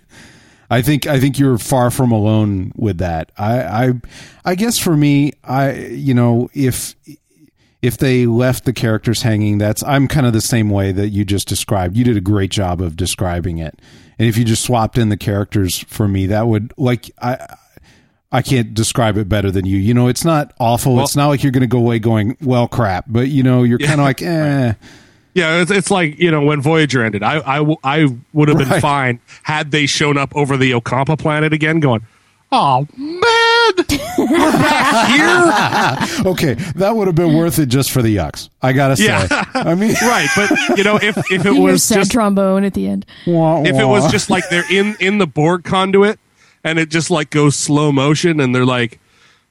I 0.70 0.83
think 0.83 1.07
I 1.07 1.18
think 1.18 1.38
you're 1.38 1.59
far 1.59 1.90
from 1.90 2.12
alone 2.12 2.72
with 2.76 2.98
that. 2.98 3.33
I 3.37 3.62
I, 3.62 3.92
I 4.44 4.55
guess 4.55 4.79
for 4.79 4.96
me, 4.96 5.33
I 5.42 5.74
you 5.74 6.14
know 6.14 6.48
if 6.55 6.94
if 7.83 7.96
they 7.96 8.26
left 8.26 8.66
the 8.66 8.72
characters 8.72 9.22
hanging, 9.22 9.59
that's 9.59 9.83
I'm 9.83 10.07
kind 10.07 10.26
of 10.26 10.33
the 10.33 10.40
same 10.40 10.70
way 10.70 10.92
that 10.92 11.09
you 11.09 11.24
just 11.24 11.48
described. 11.48 11.96
You 11.96 12.05
did 12.05 12.16
a 12.16 12.20
great 12.20 12.50
job 12.50 12.81
of 12.81 12.94
describing 12.96 13.59
it. 13.59 13.81
And 14.18 14.29
if 14.29 14.37
you 14.37 14.44
just 14.44 14.62
swapped 14.62 14.98
in 14.98 15.09
the 15.09 15.16
characters 15.16 15.79
for 15.88 16.07
me, 16.07 16.26
that 16.26 16.46
would 16.46 16.72
like 16.76 17.11
I 17.20 17.57
I 18.33 18.43
can't 18.43 18.75
describe 18.75 19.16
it 19.16 19.29
better 19.29 19.51
than 19.51 19.66
you. 19.66 19.77
You 19.77 19.93
know, 19.95 20.07
it's 20.09 20.25
not 20.25 20.55
awful. 20.61 21.01
it's 21.03 21.16
not 21.16 21.27
like 21.29 21.43
you're 21.43 21.53
going 21.53 21.62
to 21.62 21.66
go 21.66 21.79
away 21.79 21.99
going, 21.99 22.37
"Well, 22.40 22.69
crap," 22.69 23.07
but 23.09 23.29
you 23.29 23.43
know, 23.43 23.62
you're 23.64 23.79
kind 23.79 24.01
of 24.01 24.05
like, 24.05 24.23
"Eh." 24.23 24.75
Yeah, 25.35 25.61
it's, 25.62 25.71
it's 25.71 25.90
like 25.90 26.19
you 26.19 26.31
know 26.31 26.43
when 26.43 26.61
Voyager 26.61 27.03
ended, 27.05 27.23
I 27.23 27.40
I, 27.47 27.57
w- 27.59 27.77
I 27.85 28.07
would 28.33 28.49
have 28.49 28.59
been 28.59 28.69
Right. 28.69 28.81
fine 28.83 29.21
had 29.45 29.71
they 29.71 29.87
shown 29.87 30.16
up 30.19 30.35
over 30.37 30.57
the 30.57 30.73
Ocampa 30.73 31.19
planet 31.19 31.53
again, 31.53 31.79
going, 31.81 32.03
"Oh 32.53 32.87
man, 32.97 33.87
we're 34.19 34.53
back 34.53 35.09
here." 35.09 36.25
Okay, 36.33 36.55
that 36.77 36.95
would 36.95 37.07
have 37.07 37.14
been 37.14 37.35
worth 37.37 37.59
it 37.59 37.66
just 37.66 37.90
for 37.90 38.03
the 38.03 38.14
yucks. 38.16 38.49
I 38.62 38.73
got 38.73 38.88
to 38.88 38.97
say. 38.97 39.05
Yeah. 39.07 39.45
I 39.55 39.75
mean, 39.75 39.95
right, 40.03 40.29
but 40.37 40.51
you 40.77 40.85
know 40.85 40.97
if 40.97 41.16
if 41.31 41.47
it 41.47 41.53
was 41.53 41.88
just 41.88 42.12
trombone 42.12 42.64
at 42.64 42.75
the 42.75 42.87
end. 42.88 43.07
wah, 43.27 43.62
if 43.62 43.75
it 43.77 43.85
was 43.87 44.11
just 44.11 44.31
like 44.31 44.45
they're 44.51 44.71
in 44.71 44.97
in 45.01 45.19
the 45.19 45.27
Borg 45.27 45.64
conduit 45.64 46.19
and 46.64 46.79
it 46.79 46.90
just 46.90 47.11
like 47.11 47.31
goes 47.31 47.57
slow 47.57 47.92
motion 47.92 48.40
and 48.40 48.55
they're 48.55 48.64
like, 48.66 48.99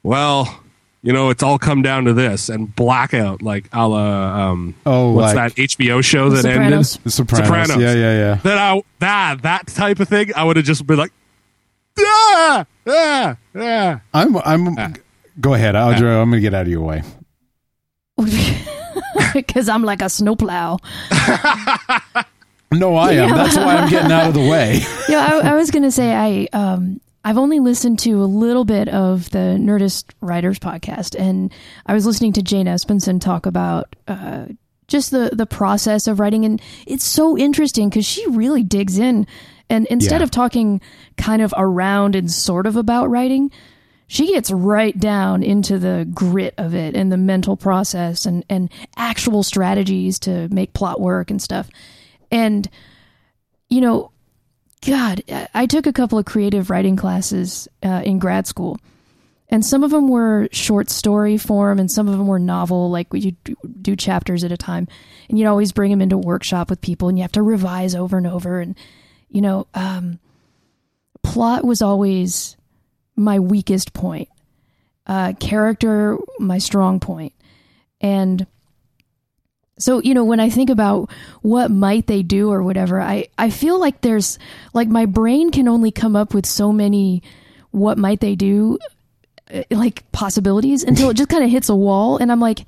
well, 0.03 0.61
you 1.01 1.13
know, 1.13 1.29
it's 1.29 1.41
all 1.43 1.57
come 1.57 1.81
down 1.81 2.05
to 2.05 2.13
this 2.13 2.49
and 2.49 2.75
blackout 2.75 3.41
like 3.41 3.69
a 3.71 3.87
la 3.87 4.49
um 4.49 4.75
Oh, 4.85 5.11
what's 5.13 5.33
like- 5.35 5.55
that 5.55 5.61
HBO 5.69 6.03
show 6.03 6.29
that 6.29 6.43
Sopranos. 6.43 6.95
ended? 6.95 7.03
The 7.05 7.11
Sopranos. 7.11 7.47
Sopranos. 7.47 7.77
Yeah, 7.81 7.93
yeah, 7.93 8.13
yeah. 8.19 8.35
That 8.43 8.57
I 8.57 8.81
that 8.99 9.41
that 9.43 9.67
type 9.67 9.99
of 9.99 10.07
thing, 10.09 10.31
I 10.35 10.43
would 10.43 10.57
have 10.57 10.65
just 10.65 10.85
been 10.85 10.97
like, 10.97 11.11
ah, 11.99 12.65
ah, 12.87 13.37
ah. 13.55 14.01
I'm 14.13 14.37
I'm 14.37 14.95
Go 15.39 15.53
ahead, 15.53 15.75
Audra. 15.75 16.21
I'm 16.21 16.29
going 16.29 16.31
to 16.31 16.39
get 16.41 16.53
out 16.53 16.63
of 16.63 16.67
your 16.67 16.81
way. 16.81 17.01
Because 19.33 19.69
I'm 19.69 19.83
like 19.83 20.01
a 20.01 20.09
snowplow. 20.09 20.77
No, 22.71 22.95
I 22.95 23.13
am. 23.13 23.31
That's 23.35 23.55
why 23.57 23.75
I'm 23.77 23.89
getting 23.89 24.11
out 24.11 24.27
of 24.27 24.33
the 24.33 24.47
way. 24.47 24.81
yeah, 25.09 25.27
I, 25.43 25.51
I 25.51 25.55
was 25.55 25.71
gonna 25.71 25.91
say 25.91 26.13
I 26.13 26.47
um 26.53 27.01
I've 27.25 27.37
only 27.37 27.59
listened 27.59 27.99
to 27.99 28.23
a 28.23 28.25
little 28.25 28.63
bit 28.63 28.87
of 28.89 29.29
the 29.31 29.57
Nerdist 29.59 30.05
Writers 30.21 30.59
podcast, 30.59 31.19
and 31.19 31.51
I 31.85 31.93
was 31.93 32.05
listening 32.05 32.33
to 32.33 32.41
Jane 32.41 32.67
Espenson 32.67 33.19
talk 33.19 33.45
about 33.45 33.95
uh, 34.07 34.45
just 34.87 35.11
the 35.11 35.29
the 35.33 35.45
process 35.45 36.07
of 36.07 36.19
writing, 36.19 36.45
and 36.45 36.61
it's 36.87 37.03
so 37.03 37.37
interesting 37.37 37.89
because 37.89 38.05
she 38.05 38.25
really 38.27 38.63
digs 38.63 38.97
in, 38.99 39.25
and 39.69 39.85
instead 39.87 40.21
Yeah. 40.21 40.25
of 40.25 40.31
talking 40.31 40.79
kind 41.17 41.41
of 41.41 41.53
around 41.57 42.15
and 42.15 42.31
sort 42.31 42.67
of 42.67 42.75
about 42.75 43.09
writing, 43.09 43.51
she 44.07 44.27
gets 44.27 44.49
right 44.51 44.97
down 44.97 45.43
into 45.43 45.77
the 45.79 46.07
grit 46.13 46.53
of 46.57 46.73
it 46.75 46.95
and 46.95 47.11
the 47.11 47.17
mental 47.17 47.57
process 47.57 48.25
and 48.25 48.45
and 48.49 48.71
actual 48.95 49.41
strategies 49.43 50.19
to 50.19 50.47
make 50.49 50.73
plot 50.73 51.01
work 51.01 51.29
and 51.29 51.41
stuff, 51.41 51.69
and 52.31 52.69
you 53.69 53.81
know 53.81 54.11
God, 54.85 55.23
I 55.53 55.65
took 55.65 55.87
a 55.87 55.93
couple 55.93 56.17
of 56.17 56.25
creative 56.25 56.69
writing 56.69 56.95
classes 56.95 57.67
uh, 57.83 58.01
in 58.05 58.17
grad 58.17 58.47
school, 58.47 58.79
and 59.49 59.65
some 59.65 59.83
of 59.83 59.91
them 59.91 60.07
were 60.07 60.47
short 60.53 60.89
story 60.89 61.37
form, 61.37 61.79
and 61.79 61.91
some 61.91 62.07
of 62.07 62.17
them 62.17 62.27
were 62.27 62.39
novel, 62.39 62.89
like 62.89 63.07
you 63.11 63.31
do, 63.81 63.95
chapters 63.95 64.43
at 64.43 64.53
a 64.53 64.57
time. 64.57 64.87
And 65.27 65.37
you'd 65.37 65.47
always 65.47 65.73
bring 65.73 65.91
them 65.91 66.01
into 66.01 66.17
workshop 66.17 66.69
with 66.69 66.79
people, 66.79 67.09
and 67.09 67.17
you 67.17 67.23
have 67.23 67.31
to 67.33 67.41
revise 67.41 67.93
over 67.93 68.17
and 68.17 68.27
over. 68.27 68.61
And 68.61 68.77
you 69.29 69.41
know, 69.41 69.67
um, 69.73 70.19
plot 71.23 71.65
was 71.65 71.81
always 71.81 72.55
my 73.17 73.39
weakest 73.39 73.91
point, 73.91 74.29
uh, 75.07 75.33
character 75.41 76.17
my 76.39 76.57
strong 76.57 77.01
point, 77.01 77.33
and 77.99 78.47
so 79.79 79.99
you 80.03 80.13
know 80.13 80.23
when 80.23 80.39
i 80.39 80.49
think 80.49 80.69
about 80.69 81.09
what 81.41 81.71
might 81.71 82.05
they 82.07 82.21
do 82.21 82.51
or 82.51 82.61
whatever 82.61 83.01
i 83.01 83.25
i 83.37 83.49
feel 83.49 83.79
like 83.79 84.01
there's 84.01 84.37
like 84.73 84.87
my 84.87 85.05
brain 85.05 85.49
can 85.51 85.67
only 85.67 85.89
come 85.91 86.15
up 86.15 86.33
with 86.33 86.45
so 86.45 86.71
many 86.71 87.23
what 87.71 87.97
might 87.97 88.19
they 88.19 88.35
do 88.35 88.77
uh, 89.53 89.63
like 89.71 90.09
possibilities 90.11 90.83
until 90.83 91.09
it 91.09 91.15
just 91.17 91.29
kind 91.29 91.43
of 91.43 91.49
hits 91.49 91.69
a 91.69 91.75
wall 91.75 92.17
and 92.17 92.31
i'm 92.31 92.39
like 92.39 92.65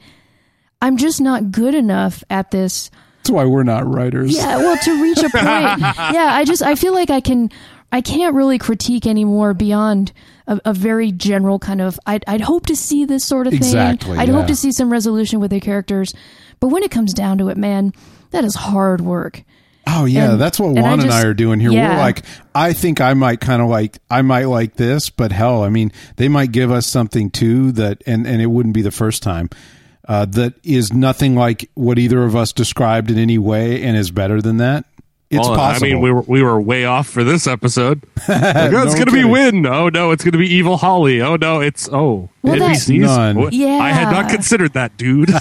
i'm 0.82 0.98
just 0.98 1.22
not 1.22 1.52
good 1.52 1.76
enough 1.76 2.24
at 2.30 2.50
this 2.52 2.90
That's 3.18 3.30
why 3.32 3.46
we're 3.46 3.64
not 3.64 3.86
writers. 3.86 4.36
yeah 4.36 4.58
well 4.58 4.78
to 4.78 5.02
reach 5.04 5.20
a 5.20 5.30
point 5.30 5.36
yeah 6.16 6.30
i 6.34 6.44
just 6.46 6.62
i 6.64 6.76
feel 6.76 6.94
like 6.94 7.10
i 7.10 7.20
can 7.22 7.50
i 7.92 8.02
can't 8.02 8.34
really 8.36 8.58
critique 8.58 9.06
anymore 9.06 9.54
beyond 9.54 10.12
a, 10.48 10.60
a 10.66 10.74
very 10.74 11.12
general 11.12 11.60
kind 11.60 11.82
of 11.82 12.00
I'd, 12.06 12.24
I'd 12.28 12.42
hope 12.42 12.66
to 12.68 12.76
see 12.76 13.06
this 13.06 13.24
sort 13.26 13.48
of 13.48 13.52
thing 13.52 13.60
Exactly, 13.62 14.18
i'd 14.18 14.28
yeah. 14.28 14.34
hope 14.34 14.48
to 14.48 14.56
see 14.56 14.72
some 14.72 14.92
resolution 14.92 15.40
with 15.40 15.52
the 15.52 15.60
characters 15.60 16.14
but 16.62 16.70
when 16.70 16.84
it 16.84 16.92
comes 16.92 17.14
down 17.14 17.38
to 17.38 17.50
it 17.50 17.58
man 17.58 17.92
that 18.32 18.46
is 18.46 18.56
hard 18.56 19.02
work 19.02 19.44
Oh 19.88 20.06
yeah, 20.06 20.34
And- 20.34 20.42
that's 20.42 20.60
what 20.60 20.70
and 20.70 20.80
I 20.80 20.82
Juan 20.84 21.00
and 21.02 21.12
I 21.12 21.24
are 21.24 21.34
doing 21.34 21.60
here. 21.60 21.72
We're 21.72 21.98
like, 21.98 22.22
I 22.54 22.72
think 22.72 23.02
I 23.02 23.16
might 23.16 23.42
kind 23.42 23.64
of 23.64 23.68
like, 23.68 23.98
I 24.12 24.22
might 24.22 24.46
like 24.46 24.76
this, 24.76 25.10
but 25.10 25.32
hell, 25.32 25.64
I 25.64 25.70
mean, 25.70 25.92
they 26.18 26.28
might 26.30 26.52
give 26.52 26.72
us 26.72 26.86
something 26.86 27.32
too 27.32 27.72
that, 27.74 28.04
and 28.06 28.28
and 28.28 28.44
it 28.44 28.46
wouldn't 28.46 28.76
be 28.76 28.84
the 28.84 28.92
first 28.92 29.24
time. 29.24 29.50
Uh, 30.08 30.26
that 30.26 30.54
is 30.64 30.94
nothing 30.94 31.36
like 31.36 31.70
what 31.74 31.98
either 31.98 32.24
of 32.24 32.36
us 32.36 32.54
described 32.54 33.10
in 33.10 33.18
any 33.18 33.40
way, 33.40 33.82
and 33.84 33.98
is 33.98 34.12
better 34.12 34.40
than 34.40 34.58
that. 34.58 34.86
It's 35.32 35.40
Well, 35.48 35.56
possible. 35.58 35.88
I 35.88 35.90
mean, 35.94 36.02
we 36.02 36.12
were 36.12 36.22
we 36.22 36.44
were 36.44 36.62
way 36.62 36.86
off 36.86 37.08
for 37.10 37.24
this 37.24 37.48
episode. 37.48 38.04
Like, 38.28 38.38
oh, 38.56 38.84
it's 38.84 38.94
No 38.94 39.04
going 39.04 39.06
to 39.08 39.12
be. 39.12 39.24
Win. 39.26 39.66
Oh 39.66 39.90
no, 39.90 40.12
it's 40.12 40.24
going 40.24 40.34
to 40.34 40.38
be 40.38 40.48
Evil 40.54 40.78
Holly. 40.78 41.22
Oh 41.22 41.38
no, 41.38 41.60
it's 41.60 41.90
oh 41.92 42.30
Well, 42.44 42.54
that- 42.60 42.78
NPCs. 42.78 43.00
None. 43.00 43.36
What? 43.40 43.54
I 43.54 43.92
had 43.92 44.12
not 44.12 44.30
considered 44.30 44.74
that, 44.74 44.96
dude. 44.96 45.32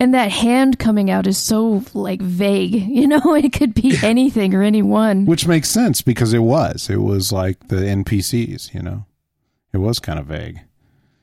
and 0.00 0.14
that 0.14 0.30
hand 0.32 0.78
coming 0.78 1.10
out 1.10 1.26
is 1.26 1.38
so 1.38 1.84
like 1.94 2.20
vague 2.20 2.72
you 2.98 3.06
know 3.06 3.34
it 3.34 3.52
could 3.52 3.74
be 3.74 3.96
anything 4.02 4.54
or 4.54 4.62
anyone 4.62 5.26
which 5.26 5.46
makes 5.46 5.68
sense 5.68 6.00
because 6.02 6.32
it 6.32 6.38
was, 6.42 6.88
it 6.90 7.02
was 7.02 7.30
like 7.32 7.68
the 7.68 7.76
NPCs. 7.76 8.74
You 8.74 8.82
know, 8.82 9.04
it 9.72 9.78
was 9.78 9.98
kind 10.00 10.18
of 10.18 10.26
vague. 10.26 10.60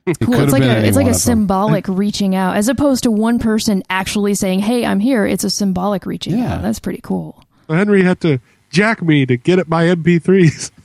It 0.05 0.17
Cool. 0.19 0.27
could 0.27 0.33
It's 0.35 0.41
have 0.43 0.51
like 0.53 0.61
been 0.61 0.83
a 0.85 0.87
it's 0.87 0.95
like 0.95 1.07
a 1.07 1.09
of 1.09 1.15
them. 1.15 1.19
symbolic 1.19 1.85
reaching 1.89 2.33
out, 2.35 2.55
as 2.55 2.69
opposed 2.69 3.03
to 3.03 3.11
one 3.11 3.39
person 3.39 3.83
actually 3.89 4.35
saying, 4.35 4.59
"Hey, 4.59 4.85
I'm 4.85 5.01
here." 5.01 5.25
It's 5.25 5.43
a 5.43 5.49
symbolic 5.49 6.05
reaching 6.05 6.37
Yeah. 6.37 6.53
out. 6.55 6.61
That's 6.61 6.79
pretty 6.79 7.01
cool. 7.01 7.43
Henry 7.67 8.03
had 8.03 8.21
to 8.21 8.39
jack 8.69 9.01
me 9.01 9.25
to 9.25 9.35
get 9.35 9.59
at 9.59 9.67
my 9.67 9.83
MP3s. 9.85 10.71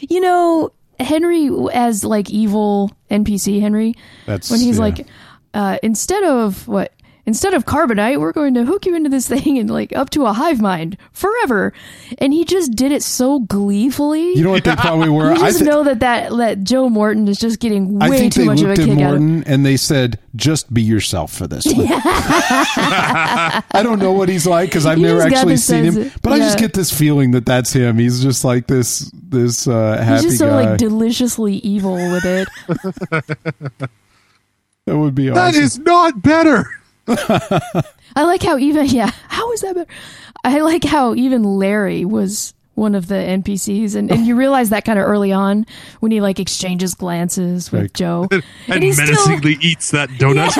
You 0.00 0.20
know, 0.20 0.72
Henry 0.98 1.50
as 1.72 2.02
like 2.04 2.30
evil 2.30 2.90
NPC 3.10 3.60
Henry 3.60 3.94
That's 4.26 4.50
when 4.50 4.60
he's 4.60 4.76
yeah. 4.76 4.82
like, 4.84 5.06
uh, 5.58 5.78
instead 5.82 6.22
of 6.24 6.66
what. 6.68 6.92
Instead 7.26 7.52
of 7.52 7.66
carbonite, 7.66 8.18
we're 8.18 8.32
going 8.32 8.54
to 8.54 8.64
hook 8.64 8.86
you 8.86 8.96
into 8.96 9.10
this 9.10 9.28
thing 9.28 9.58
and 9.58 9.68
like 9.70 9.94
up 9.94 10.08
to 10.08 10.24
a 10.24 10.32
hive 10.32 10.62
mind 10.62 10.96
forever. 11.12 11.74
And 12.16 12.32
he 12.32 12.46
just 12.46 12.72
did 12.72 12.90
it 12.90 13.02
so 13.02 13.40
gleefully. 13.40 14.32
You 14.32 14.42
know 14.44 14.50
what 14.50 14.64
they 14.64 14.74
probably 14.74 15.10
were? 15.10 15.34
you 15.34 15.42
I 15.42 15.48
just 15.50 15.58
thi- 15.58 15.66
know 15.66 15.84
that, 15.84 16.00
that 16.00 16.34
that 16.34 16.64
Joe 16.64 16.88
Morton 16.88 17.28
is 17.28 17.38
just 17.38 17.60
getting 17.60 18.00
I 18.02 18.08
way 18.08 18.18
think 18.18 18.32
too 18.32 18.40
they 18.40 18.46
much 18.46 18.60
of 18.62 18.64
a 18.64 18.68
looked 18.68 18.78
at 18.80 18.86
kick 18.86 18.92
out 18.92 18.96
of 18.96 18.98
it. 18.98 19.04
I 19.04 19.18
think 19.18 19.18
they 19.18 19.20
looked 19.20 19.20
at 19.20 19.20
Morton 19.20 19.52
and 19.52 19.66
they 19.66 19.76
said, 19.76 20.18
"Just 20.36 20.72
be 20.72 20.80
yourself 20.80 21.30
for 21.30 21.46
this." 21.46 21.66
One. 21.66 21.86
I 21.90 23.62
don't 23.82 23.98
know 23.98 24.12
what 24.12 24.30
he's 24.30 24.46
like 24.46 24.70
because 24.70 24.86
I've 24.86 24.96
He 24.96 25.02
never 25.04 25.20
actually 25.20 25.52
this 25.56 25.66
seen 25.66 25.84
him, 25.84 25.94
sense- 25.94 26.16
but 26.22 26.32
I 26.32 26.38
just 26.38 26.58
get 26.58 26.72
this 26.72 26.90
feeling 26.96 27.32
that 27.32 27.44
that's 27.44 27.74
him. 27.74 27.98
He's 27.98 28.22
just 28.22 28.42
like 28.42 28.68
this 28.68 29.10
this 29.12 29.68
uh, 29.68 29.98
happy 30.02 30.22
He's 30.22 30.22
just 30.22 30.38
so 30.38 30.48
guy. 30.48 30.70
like 30.70 30.78
deliciously 30.78 31.56
evil 31.56 31.94
with 31.96 32.24
it. 32.24 32.48
that 34.88 34.98
would 34.98 35.14
be 35.14 35.28
That 35.28 35.36
awesome. 35.54 35.62
is 35.62 35.78
not 35.78 36.22
better. 36.22 36.64
I 37.08 38.22
like 38.24 38.42
how 38.42 38.58
even 38.58 38.86
yeah, 38.88 39.10
how 39.28 39.52
is 39.52 39.60
that 39.62 39.74
better? 39.74 39.90
I 40.44 40.60
like 40.60 40.84
how 40.84 41.14
even 41.14 41.42
Larry 41.42 42.04
was 42.04 42.54
one 42.74 42.94
of 42.94 43.08
the 43.08 43.14
NPCs 43.16 43.96
and, 43.96 44.08
and 44.10 44.24
you 44.24 44.36
realize 44.38 44.70
that 44.70 44.84
kind 44.84 44.98
of 45.00 45.04
early 45.06 45.32
on 45.32 45.66
when 46.00 46.12
he 46.12 46.20
like 46.20 46.38
exchanges 46.38 46.94
glances 46.94 47.72
with 47.72 47.82
Like- 47.82 47.92
Joe. 47.92 48.28
And, 48.68 48.84
he's 48.84 48.94
still 49.02 49.06
menacingly 49.06 49.58
eats 49.60 49.90
that 49.90 50.08
donut. 50.10 50.52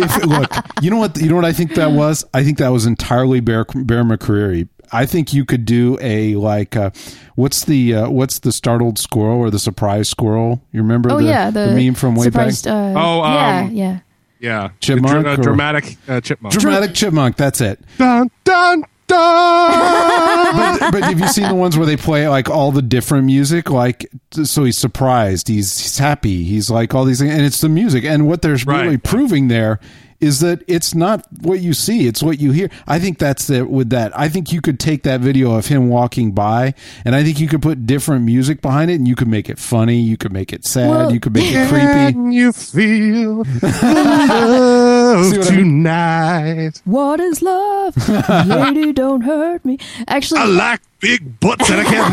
if, 0.00 0.24
look, 0.26 0.52
you 0.82 0.90
know 0.90 0.96
what? 0.96 1.16
You 1.20 1.28
know 1.28 1.36
what 1.36 1.44
I 1.44 1.52
think 1.52 1.74
that 1.74 1.92
was? 1.92 2.24
I 2.34 2.42
think 2.42 2.58
that 2.58 2.70
was 2.70 2.86
entirely 2.86 3.40
Bear 3.40 3.64
Bear 3.74 4.02
McCreary. 4.04 4.68
I 4.92 5.06
think 5.06 5.32
you 5.32 5.44
could 5.44 5.64
do 5.64 5.98
a 6.00 6.34
like, 6.36 6.76
uh, 6.76 6.90
what's 7.36 7.64
the 7.64 7.94
uh, 7.94 8.10
what's 8.10 8.40
the 8.40 8.52
startled 8.52 8.98
squirrel 8.98 9.38
or 9.38 9.50
the 9.50 9.58
surprise 9.58 10.08
squirrel? 10.08 10.62
You 10.72 10.82
remember? 10.82 11.10
Oh 11.12 11.18
the, 11.18 11.24
yeah, 11.24 11.50
the, 11.50 11.68
meme 11.74 11.94
from 11.94 12.14
way 12.16 12.28
back. 12.30 12.52
Uh, 12.66 12.92
Oh, 12.96 13.22
um, 13.22 13.34
yeah, 13.34 13.68
yeah. 13.70 13.98
yeah, 14.40 14.68
Chipmunk 14.80 15.12
The 15.12 15.18
or- 15.18 15.22
dra- 15.22 15.32
uh, 15.32 15.36
dramatic 15.36 15.96
uh, 16.08 16.20
chipmunk. 16.20 16.54
Dramatic 16.58 16.94
chipmunk. 16.94 17.36
That's 17.36 17.60
it. 17.60 17.78
dun 17.98 18.30
dun 18.44 18.84
dun. 19.06 20.78
but, 20.80 20.92
but 20.92 21.02
have 21.02 21.18
you 21.20 21.28
seen 21.28 21.48
the 21.48 21.54
ones 21.54 21.76
where 21.76 21.86
they 21.86 21.96
play 21.96 22.28
like 22.28 22.48
all 22.48 22.72
the 22.72 22.82
different 22.82 23.24
music? 23.26 23.70
Like, 23.70 24.10
so 24.32 24.64
he's 24.64 24.78
surprised, 24.78 25.48
he's 25.48 25.78
he's 25.78 25.98
happy, 25.98 26.44
he's 26.44 26.70
like 26.70 26.94
all 26.94 27.04
these 27.04 27.18
things, 27.20 27.32
and 27.32 27.42
it's 27.42 27.60
the 27.60 27.68
music. 27.68 28.04
And 28.04 28.26
what 28.26 28.42
they're 28.42 28.56
Right. 28.66 28.82
really 28.84 28.98
proving 28.98 29.48
there 29.48 29.78
is 30.20 30.40
that 30.40 30.62
it's 30.66 30.94
not 30.94 31.24
what 31.40 31.60
you 31.60 31.72
see; 31.72 32.06
it's 32.06 32.22
what 32.22 32.38
you 32.40 32.52
hear. 32.52 32.68
I 32.86 32.98
think 32.98 33.18
that's 33.18 33.48
it 33.50 33.70
with 33.70 33.90
that. 33.90 34.16
I 34.18 34.28
think 34.28 34.52
you 34.52 34.60
could 34.60 34.78
take 34.78 35.02
that 35.04 35.20
video 35.20 35.52
of 35.52 35.66
him 35.66 35.88
walking 35.88 36.32
by, 36.32 36.74
and 37.04 37.14
I 37.16 37.22
think 37.24 37.40
you 37.40 37.48
could 37.48 37.62
put 37.62 37.86
different 37.86 38.24
music 38.24 38.60
behind 38.62 38.90
it, 38.90 38.94
and 38.94 39.06
you 39.08 39.16
could 39.16 39.28
make 39.28 39.48
it 39.48 39.58
funny, 39.58 40.00
you 40.00 40.16
could 40.16 40.32
make 40.32 40.52
it 40.52 40.64
sad, 40.64 40.88
Well- 40.90 41.12
you 41.12 41.20
could 41.20 41.32
make 41.34 41.50
it 41.52 41.68
creepy. 41.68 42.12
Can 42.12 42.32
you 42.40 42.52
feel 42.52 43.36
love 43.62 45.26
See 45.26 45.38
what 45.38 45.46
I 45.48 45.56
mean? 45.56 45.64
tonight? 45.64 46.82
What 46.84 47.20
is 47.20 47.42
love? 47.42 47.96
Lady, 48.46 48.92
don't 48.92 49.22
hurt 49.22 49.64
me. 49.64 49.78
Actually, 50.08 50.40
I 50.40 50.44
like 50.44 50.80
big 51.00 51.40
butts 51.40 51.70
and 51.70 51.80
I 51.80 51.84
can't 51.84 52.12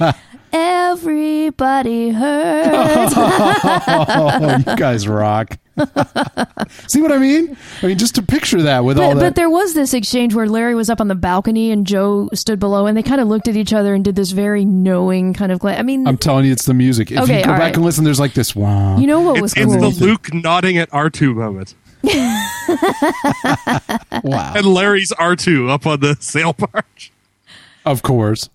not. 0.00 0.16
everybody 0.52 2.10
hurts. 2.10 3.14
oh, 3.16 4.56
you 4.66 4.76
guys 4.76 5.06
rock! 5.08 5.58
see 6.86 7.02
what 7.02 7.10
I 7.12 7.18
mean? 7.18 7.56
I 7.82 7.86
mean, 7.86 7.98
just 7.98 8.14
to 8.14 8.22
picture 8.22 8.62
that 8.62 8.84
with 8.84 8.98
all 8.98 9.10
But, 9.10 9.14
that. 9.14 9.20
but 9.20 9.34
there 9.34 9.50
was 9.50 9.74
this 9.74 9.92
exchange 9.94 10.34
where 10.34 10.48
Larry 10.48 10.74
was 10.74 10.88
up 10.88 11.00
on 11.00 11.08
the 11.08 11.14
balcony 11.14 11.70
and 11.70 11.86
Joe 11.86 12.28
stood 12.34 12.58
below, 12.60 12.86
and 12.86 12.96
they 12.96 13.02
kind 13.02 13.20
of 13.20 13.28
looked 13.28 13.48
at 13.48 13.56
each 13.56 13.72
other 13.72 13.94
and 13.94 14.04
did 14.04 14.14
this 14.16 14.30
very 14.30 14.64
knowing 14.64 15.34
kind 15.34 15.50
of. 15.52 15.58
Gla- 15.58 15.74
I 15.76 15.82
mean, 15.82 16.06
I'm 16.06 16.16
telling 16.18 16.44
you, 16.46 16.52
it's 16.52 16.64
the 16.66 16.74
music. 16.74 17.10
If 17.10 17.18
Okay, 17.20 17.38
you 17.38 17.44
go 17.44 17.50
back 17.52 17.60
right. 17.60 17.74
and 17.76 17.84
listen, 17.84 18.04
there's 18.04 18.20
like 18.20 18.34
this 18.34 18.54
wow. 18.54 18.98
you 18.98 19.06
know 19.06 19.20
what 19.20 19.40
was 19.40 19.52
It's, 19.56 19.72
it's 19.72 19.98
the 19.98 20.04
Luke 20.04 20.32
nodding 20.32 20.78
at 20.78 20.90
R2 20.90 21.34
moment. 21.34 21.74
wow. 24.22 24.52
And 24.56 24.66
Larry's 24.66 25.12
R2 25.12 25.70
up 25.70 25.86
on 25.86 26.00
the 26.00 26.16
sail 26.20 26.52
barge. 26.52 27.12
Of 27.84 28.02
course. 28.02 28.48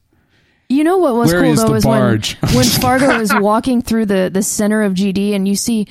You 0.72 0.84
know 0.84 0.98
what 1.00 1.16
was 1.16 1.32
Where 1.32 1.42
cool 1.42 1.52
is 1.54 1.62
though 1.62 1.70
the 1.70 1.74
is 1.76 1.86
when 1.86 2.22
when 2.56 2.66
Fargo 2.82 3.20
is 3.20 3.34
walking 3.34 3.82
through 3.82 4.06
the 4.06 4.30
the 4.32 4.44
center 4.44 4.84
of 4.84 4.94
GD 4.94 5.34
and 5.34 5.48
you 5.48 5.56
see 5.56 5.88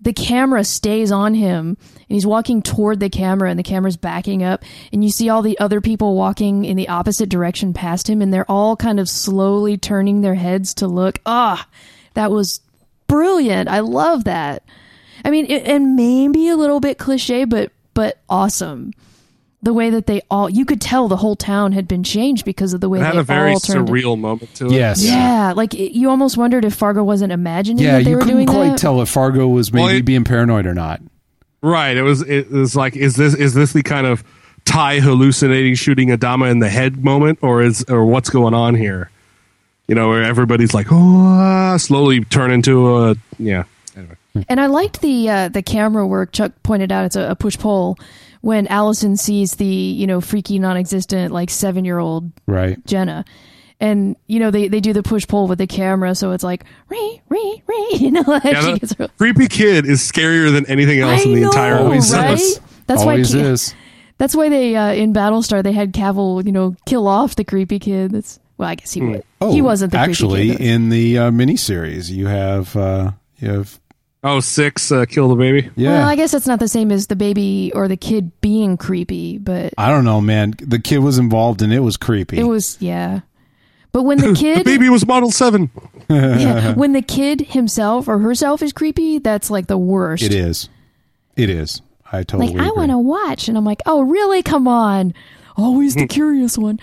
the 0.00 0.12
camera 0.12 0.64
stays 0.64 1.10
on 1.10 1.34
him 1.34 1.76
and 1.86 2.06
he's 2.08 2.26
walking 2.26 2.62
toward 2.62 3.00
the 3.00 3.10
camera 3.10 3.50
and 3.50 3.58
the 3.58 3.64
camera's 3.64 3.96
backing 3.96 4.42
up 4.42 4.64
and 4.92 5.02
you 5.02 5.10
see 5.10 5.28
all 5.28 5.42
the 5.42 5.58
other 5.58 5.80
people 5.80 6.14
walking 6.14 6.64
in 6.64 6.76
the 6.76 6.88
opposite 6.88 7.28
direction 7.28 7.72
past 7.72 8.08
him 8.08 8.22
and 8.22 8.32
they're 8.32 8.50
all 8.50 8.76
kind 8.76 9.00
of 9.00 9.08
slowly 9.08 9.76
turning 9.76 10.20
their 10.20 10.34
heads 10.34 10.74
to 10.74 10.86
look. 10.86 11.18
Ah, 11.26 11.66
that 12.14 12.30
was 12.30 12.60
brilliant. 13.08 13.68
I 13.68 13.80
love 13.80 14.24
that. 14.24 14.62
I 15.24 15.30
mean, 15.30 15.46
it, 15.46 15.64
and 15.66 15.96
maybe 15.96 16.48
a 16.48 16.56
little 16.56 16.80
bit 16.80 16.98
cliche, 16.98 17.44
but 17.44 17.72
but 17.94 18.18
awesome. 18.28 18.92
The 19.60 19.72
way 19.72 19.90
that 19.90 20.06
they 20.06 20.22
all 20.30 20.48
you 20.48 20.64
could 20.64 20.80
tell 20.80 21.08
the 21.08 21.16
whole 21.16 21.34
town 21.34 21.72
had 21.72 21.88
been 21.88 22.04
changed 22.04 22.44
because 22.44 22.72
of 22.74 22.80
the 22.80 22.88
way 22.88 23.00
It 23.00 23.02
had 23.04 23.14
they 23.16 23.18
a 23.18 23.22
very 23.24 23.52
all 23.54 23.58
turned 23.60 23.88
surreal 23.88 24.16
moment 24.18 24.54
to 24.56 24.66
it. 24.66 24.72
Yes. 24.72 25.04
yeah 25.04 25.52
like 25.56 25.74
it, 25.74 25.96
you 25.98 26.08
almost 26.10 26.36
wondered 26.36 26.64
if 26.64 26.74
fargo 26.74 27.02
wasn't 27.02 27.32
imagining 27.32 27.82
Yeah, 27.84 27.98
that 27.98 28.04
they 28.04 28.10
you 28.10 28.16
were 28.16 28.22
couldn't 28.22 28.36
doing 28.36 28.46
quite 28.46 28.68
that 28.70 28.78
tell 28.78 29.00
if 29.02 29.08
Fargo 29.08 29.48
was 29.48 29.72
maybe 29.72 29.82
Well, 29.84 29.96
it- 29.96 30.04
being 30.04 30.22
paranoid 30.24 30.64
or 30.66 30.74
not. 30.74 31.00
Right. 31.60 31.96
It 31.96 32.02
was. 32.02 32.22
It 32.22 32.52
was 32.52 32.76
like, 32.76 32.94
is 32.96 33.16
this 33.16 33.34
is 33.34 33.52
this 33.52 33.72
the 33.72 33.82
kind 33.82 34.06
of 34.06 34.22
Tigh 34.64 35.00
hallucinating 35.00 35.74
shooting 35.74 36.10
Adama 36.10 36.48
in 36.52 36.60
the 36.60 36.68
head 36.68 37.02
moment, 37.02 37.40
or 37.42 37.62
is 37.62 37.84
or 37.88 38.04
what's 38.04 38.30
going 38.30 38.54
on 38.54 38.76
here? 38.76 39.10
You 39.88 39.96
know, 39.96 40.08
where 40.08 40.22
everybody's 40.22 40.72
like, 40.72 40.86
oh, 40.92 40.96
ah, 41.26 41.76
slowly 41.78 42.22
turn 42.26 42.52
into 42.52 42.96
a 42.96 43.16
yeah. 43.40 43.64
Anyway, 43.96 44.14
And 44.48 44.60
I 44.60 44.66
liked 44.66 45.00
the 45.00 45.28
uh, 45.28 45.48
the 45.48 45.62
camera 45.62 46.06
work. 46.06 46.30
Chuck 46.30 46.52
pointed 46.62 46.92
out 46.92 47.06
it's 47.06 47.16
a, 47.16 47.30
a 47.30 47.34
push 47.34 47.58
pull 47.58 47.98
when 48.40 48.66
Allison 48.68 49.16
sees 49.16 49.52
the 49.56 49.64
you 49.66 50.06
know 50.06 50.20
freaky 50.20 50.58
non-existent 50.58 51.32
like 51.32 51.50
seven 51.50 51.84
year 51.84 51.98
old 51.98 52.30
Right. 52.46 52.84
Jenna, 52.86 53.24
and 53.80 54.16
you 54.26 54.40
know 54.40 54.50
they, 54.50 54.68
they 54.68 54.80
do 54.80 54.92
the 54.92 55.02
push 55.02 55.26
pull 55.26 55.46
with 55.48 55.58
the 55.58 55.66
camera, 55.66 56.14
so 56.14 56.32
it's 56.32 56.44
like 56.44 56.64
re 56.88 57.20
re 57.28 57.62
re. 57.66 57.88
You 57.98 58.10
know, 58.12 58.22
like 58.26 58.44
yeah, 58.44 58.60
she 58.60 58.78
gets 58.78 58.98
real- 58.98 59.08
creepy 59.18 59.48
kid 59.48 59.86
is 59.86 60.00
scarier 60.00 60.52
than 60.52 60.66
anything 60.66 61.00
else 61.00 61.20
I 61.20 61.28
in 61.28 61.34
the 61.34 61.40
know, 61.42 61.46
entire 61.48 61.76
Always 61.78 62.10
movie. 62.12 62.22
right? 62.24 62.34
is. 62.34 62.60
That's 62.86 63.02
Always 63.02 63.34
why 63.34 63.40
Ca- 63.42 63.46
is. 63.48 63.74
That's 64.18 64.34
why 64.34 64.48
they 64.48 64.74
uh, 64.76 64.92
in 64.92 65.12
Battlestar 65.12 65.62
they 65.62 65.72
had 65.72 65.92
Cavil 65.92 66.44
you 66.44 66.52
know 66.52 66.74
kill 66.86 67.06
off 67.08 67.36
the 67.36 67.44
creepy 67.44 67.78
kid. 67.78 68.12
That's 68.12 68.38
well, 68.56 68.68
I 68.68 68.74
guess 68.74 68.92
he 68.92 69.00
would. 69.00 69.22
Oh, 69.40 69.52
he 69.52 69.62
wasn't 69.62 69.92
the 69.92 69.98
actually 69.98 70.48
creepy 70.48 70.56
kid. 70.64 70.66
in 70.74 70.88
the 70.88 71.18
uh, 71.18 71.30
miniseries. 71.30 72.10
You 72.10 72.26
have 72.26 72.74
uh, 72.76 73.12
you 73.38 73.50
have 73.50 73.78
Oh, 74.24 74.40
six, 74.40 74.90
uh, 74.90 75.04
kill 75.04 75.28
the 75.28 75.36
baby. 75.36 75.70
yeah. 75.76 75.90
Well, 76.00 76.08
I 76.08 76.16
guess 76.16 76.32
that's 76.32 76.46
not 76.46 76.58
the 76.58 76.66
same 76.68 76.90
as 76.90 77.06
the 77.06 77.14
baby 77.16 77.70
or 77.74 77.86
the 77.86 77.96
kid 77.96 78.32
being 78.40 78.76
creepy, 78.76 79.38
but 79.38 79.72
I 79.78 79.90
don't 79.90 80.04
know, 80.04 80.20
man. 80.20 80.54
The 80.60 80.80
kid 80.80 80.98
was 80.98 81.18
involved 81.18 81.62
and 81.62 81.72
it 81.72 81.80
was 81.80 81.96
creepy. 81.96 82.38
it 82.38 82.44
was 82.44 82.76
yeah. 82.80 83.20
But 83.92 84.02
when 84.02 84.18
the 84.18 84.28
The 84.32 84.34
kid 84.34 84.64
baby 84.64 84.88
was 84.88 85.06
Model 85.06 85.30
Seven. 85.30 85.70
yeah, 86.10 86.74
when 86.74 86.92
the 86.94 87.02
kid 87.02 87.40
himself 87.42 88.08
or 88.08 88.18
herself 88.18 88.60
is 88.62 88.72
creepy, 88.72 89.18
that's 89.18 89.50
like 89.50 89.66
the 89.68 89.78
worst. 89.78 90.22
It 90.24 90.34
is. 90.34 90.68
It 91.36 91.48
is. 91.48 91.80
I 92.10 92.22
totally 92.24 92.54
Like 92.54 92.56
I 92.62 92.66
agree. 92.68 92.76
want 92.78 92.90
to 92.90 92.98
watch, 92.98 93.48
and 93.48 93.56
I'm 93.56 93.64
like, 93.64 93.82
oh 93.86 94.02
really? 94.02 94.42
Come 94.42 94.66
on, 94.66 95.14
always 95.56 95.94
the 95.94 96.06
curious 96.08 96.58
one. 96.58 96.80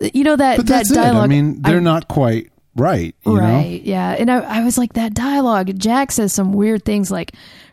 You 0.00 0.24
know 0.24 0.36
that 0.36 0.56
But 0.56 0.66
that 0.66 0.72
that's 0.72 0.90
dialogue. 0.92 1.16
it. 1.16 1.24
I 1.24 1.26
mean, 1.26 1.60
they're 1.62 1.80
not 1.82 2.08
quite 2.08 2.50
right. 2.76 3.14
You 3.26 3.34
know? 3.34 3.40
right, 3.40 3.82
yeah. 3.82 4.12
And 4.12 4.30
I, 4.30 4.60
I 4.60 4.64
was 4.64 4.78
like, 4.78 4.92
that 4.94 5.14
dialogue. 5.14 5.78
Jack 5.78 6.12
says 6.12 6.32
some 6.32 6.52
weird 6.52 6.84
things 6.84 7.10
like, 7.10 7.32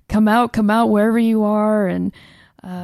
"Come 0.10 0.27
out, 0.27 0.53
come 0.53 0.69
out, 0.69 0.89
wherever 0.89 1.19
you 1.19 1.43
are," 1.43 1.88
and 1.88 2.12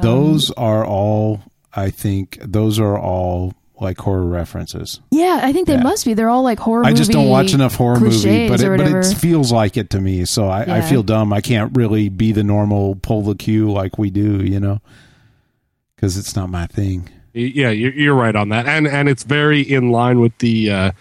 Those 0.02 0.50
are 0.52 0.84
all. 0.84 1.40
I 1.76 1.90
think 1.90 2.38
those 2.40 2.78
are 2.78 2.96
all 2.98 3.52
like 3.80 3.98
horror 3.98 4.24
references. 4.24 5.00
yeah, 5.10 5.40
I 5.42 5.52
think 5.52 5.66
they 5.66 5.74
Yeah. 5.74 5.82
must 5.82 6.04
be. 6.04 6.14
They're 6.14 6.30
all 6.30 6.44
like 6.44 6.60
horror. 6.60 6.84
I 6.84 6.92
just 6.92 7.10
don't 7.10 7.28
watch 7.28 7.52
enough 7.52 7.74
horror 7.74 7.98
movie, 7.98 8.46
cliches 8.46 8.48
but 8.48 8.60
it, 8.60 8.78
but 8.78 8.86
it 9.06 9.16
feels 9.16 9.50
like 9.50 9.76
it 9.76 9.90
to 9.90 10.00
me. 10.00 10.24
So 10.24 10.46
I, 10.48 10.78
I 10.78 10.80
feel 10.82 11.02
dumb. 11.02 11.32
I 11.32 11.40
can't 11.40 11.76
really 11.76 12.08
be 12.08 12.30
the 12.30 12.44
normal 12.44 12.94
pull 12.94 13.22
the 13.22 13.34
cue 13.34 13.70
like 13.72 13.98
we 13.98 14.10
do, 14.10 14.44
you 14.44 14.60
know, 14.60 14.80
because 15.96 16.16
it's 16.16 16.36
not 16.36 16.48
my 16.48 16.66
thing. 16.66 17.08
Yeah, 17.32 17.70
you're, 17.70 17.92
you're 17.92 18.14
right 18.14 18.36
on 18.36 18.50
that, 18.50 18.66
and 18.66 18.86
and 18.86 19.08
it's 19.08 19.24
very 19.24 19.60
in 19.60 19.90
line 19.90 20.20
with 20.20 20.38
the 20.38 20.70
uh, 20.70 20.92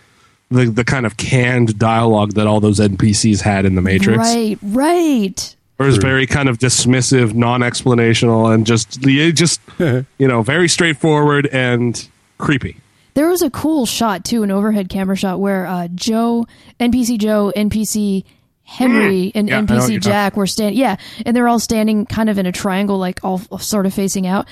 the 0.54 0.66
the 0.66 0.84
kind 0.84 1.06
of 1.06 1.18
canned 1.18 1.78
dialogue 1.78 2.34
that 2.34 2.48
all 2.48 2.60
those 2.60 2.80
NPCs 2.80 3.42
had 3.42 3.66
in 3.66 3.76
the 3.76 3.82
Matrix. 3.82 4.18
Right, 4.18 4.58
right. 4.62 5.56
Or 5.80 5.88
is 5.88 5.98
very 5.98 6.28
kind 6.28 6.48
of 6.48 6.60
dismissive, 6.60 7.34
non-explanational, 7.34 8.54
and 8.54 8.66
just 8.66 9.02
just 9.02 9.60
you 9.80 10.28
know 10.28 10.42
very 10.44 10.70
straightforward 10.70 11.48
and 11.48 12.08
creepy. 12.38 12.78
There 13.16 13.28
was 13.28 13.42
a 13.42 13.50
cool 13.50 13.86
shot 13.86 14.24
too, 14.24 14.44
an 14.44 14.52
overhead 14.52 14.90
camera 14.90 15.16
shot 15.16 15.40
where 15.40 15.66
uh, 15.68 15.88
Joe, 15.90 16.48
NPC 16.80 17.18
Joe, 17.20 17.52
NPC 17.56 18.24
Henry, 18.64 19.32
and 19.36 19.48
Mm. 19.48 19.52
Yeah, 19.52 19.58
I 19.58 19.62
know 19.62 19.76
what 19.76 19.84
NPC 19.84 19.92
you're 19.92 20.00
Jack 20.00 20.38
were 20.38 20.48
standing. 20.48 20.80
Yeah, 20.80 20.96
and 21.26 21.36
they're 21.36 21.48
all 21.48 21.60
standing 21.60 22.06
kind 22.06 22.30
of 22.30 22.38
in 22.38 22.46
a 22.46 22.52
triangle, 22.52 22.98
like 22.98 23.20
all 23.24 23.40
sort 23.60 23.86
of 23.86 23.94
facing 23.94 24.26
out, 24.26 24.48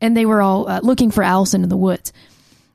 and 0.00 0.16
they 0.16 0.26
were 0.26 0.42
all 0.42 0.68
uh, 0.68 0.80
looking 0.82 1.10
for 1.10 1.22
Allison 1.22 1.62
in 1.62 1.68
the 1.68 1.76
woods. 1.76 2.12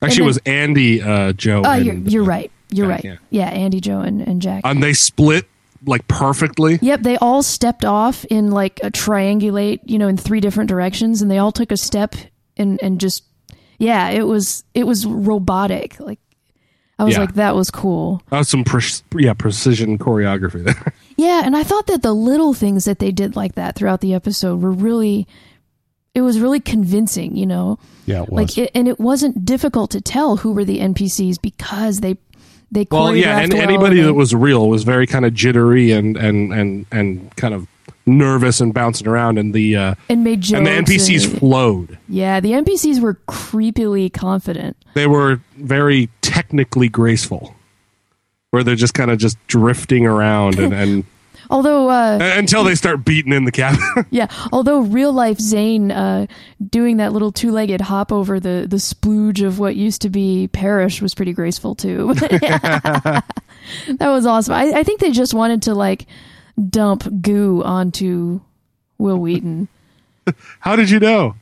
Actually, 0.01 0.15
then- 0.17 0.23
it 0.23 0.27
was 0.27 0.37
Andy, 0.45 1.01
uh, 1.01 1.33
Joe. 1.33 1.61
Oh, 1.65 1.71
and, 1.71 1.85
you're 1.85 1.95
you're 1.95 2.23
right. 2.23 2.51
You're 2.71 2.87
Jack, 2.87 3.03
right. 3.03 3.05
yeah. 3.05 3.17
Yeah. 3.29 3.49
Andy, 3.49 3.79
Joe, 3.81 3.99
and, 4.01 4.21
and 4.21 4.41
Jack. 4.41 4.61
and 4.63 4.81
they 4.83 4.93
split 4.93 5.45
like 5.85 6.07
perfectly. 6.07 6.77
Yep, 6.81 7.01
they 7.01 7.17
all 7.17 7.41
stepped 7.41 7.85
off 7.85 8.25
in 8.25 8.51
like 8.51 8.79
a 8.83 8.91
triangulate, 8.91 9.79
you 9.85 9.97
know, 9.97 10.07
in 10.07 10.17
three 10.17 10.39
different 10.39 10.69
directions, 10.69 11.21
and 11.21 11.31
they 11.31 11.37
all 11.37 11.51
took 11.51 11.71
a 11.71 11.77
step 11.77 12.15
and 12.57 12.79
and 12.83 12.99
just 12.99 13.23
yeah, 13.77 14.09
it 14.09 14.23
was 14.27 14.63
it 14.73 14.83
was 14.85 15.05
robotic. 15.05 15.99
Like 15.99 16.19
I 16.99 17.05
was 17.05 17.13
Yeah. 17.15 17.21
like, 17.21 17.35
that 17.35 17.55
was 17.55 17.71
cool. 17.71 18.21
That 18.29 18.39
was 18.39 18.49
some 18.49 18.65
pre- 18.65 18.81
yeah 19.23 19.33
precision 19.33 19.97
choreography 19.97 20.63
there. 20.63 20.93
Yeah, 21.15 21.41
and 21.43 21.53
I 21.57 21.63
thought 21.63 21.87
that 21.87 22.01
the 22.01 22.13
little 22.13 22.53
things 22.53 22.85
that 22.85 22.99
they 22.99 23.11
did 23.11 23.35
like 23.35 23.55
that 23.55 23.75
throughout 23.75 23.99
the 23.99 24.13
episode 24.13 24.61
were 24.61 24.71
really 24.71 25.27
it 26.15 26.21
was 26.21 26.39
really 26.39 26.59
convincing, 26.61 27.35
you 27.35 27.45
know. 27.45 27.77
Yeah, 28.05 28.23
it 28.23 28.29
was. 28.29 28.57
Like 28.57 28.57
it, 28.57 28.71
and 28.73 28.87
it 28.87 28.99
wasn't 28.99 29.43
difficult 29.45 29.91
to 29.91 30.01
tell 30.01 30.37
who 30.37 30.53
were 30.53 30.63
the 30.65 30.79
NPCs 30.79 31.41
because 31.41 31.99
they 31.99 32.15
they 32.71 32.87
well, 32.89 33.15
yeah, 33.15 33.39
and 33.39 33.53
well 33.53 33.61
anybody 33.61 33.99
and 33.99 34.09
that 34.09 34.13
was 34.13 34.33
real 34.35 34.69
was 34.69 34.83
very 34.83 35.07
kind 35.07 35.25
of 35.25 35.33
jittery 35.33 35.91
and 35.91 36.17
and 36.17 36.53
and 36.53 36.85
and 36.91 37.35
kind 37.35 37.53
of 37.53 37.67
nervous 38.05 38.59
and 38.59 38.73
bouncing 38.73 39.07
around, 39.07 39.37
and 39.37 39.53
the 39.53 39.75
uh, 39.75 39.95
and 40.09 40.23
made 40.23 40.41
jokes 40.41 40.57
and 40.57 40.67
the 40.67 40.71
NPCs 40.93 41.29
and- 41.29 41.39
flowed. 41.39 41.97
yeah, 42.07 42.39
the 42.39 42.51
NPCs 42.51 42.99
were 42.99 43.15
creepily 43.27 44.11
confident. 44.11 44.75
They 44.93 45.07
were 45.07 45.41
very 45.57 46.09
technically 46.21 46.89
graceful, 46.89 47.55
where 48.51 48.63
they're 48.63 48.75
just 48.75 48.93
kind 48.93 49.11
of 49.11 49.19
just 49.19 49.37
drifting 49.47 50.05
around 50.05 50.59
and, 50.59 50.73
and 50.73 51.03
Although 51.51 51.89
uh 51.89 52.19
until 52.21 52.63
they 52.63 52.75
start 52.75 53.03
beating 53.03 53.33
in 53.33 53.43
the 53.45 53.51
cabin. 53.51 53.79
Yeah, 54.11 54.27
although 54.51 54.79
real 54.81 55.11
life 55.13 55.39
Zane 55.39 55.91
uh, 55.91 56.27
doing 56.69 56.97
that 56.97 57.11
little 57.13 57.31
two 57.31 57.51
legged 57.51 57.81
hop 57.81 58.11
over 58.11 58.39
the 58.39 58.65
the 58.69 58.77
splooge 58.77 59.45
of 59.45 59.57
what 59.59 59.75
used 59.75 60.01
to 60.03 60.09
be 60.09 60.47
Parrish 60.47 61.01
was 61.01 61.13
pretty 61.15 61.33
graceful 61.33 61.75
too. 61.75 62.13
that 62.13 63.23
was 63.99 64.25
awesome. 64.25 64.53
I, 64.53 64.71
I 64.79 64.83
think 64.83 64.99
they 64.99 65.11
just 65.11 65.33
wanted 65.33 65.63
to 65.63 65.73
like 65.75 66.05
dump 66.69 67.03
goo 67.21 67.63
onto 67.63 68.41
Wil 68.97 69.17
Wheaton. 69.17 69.67
How 70.59 70.75
did 70.75 70.89
you 70.89 70.99
know? 70.99 71.35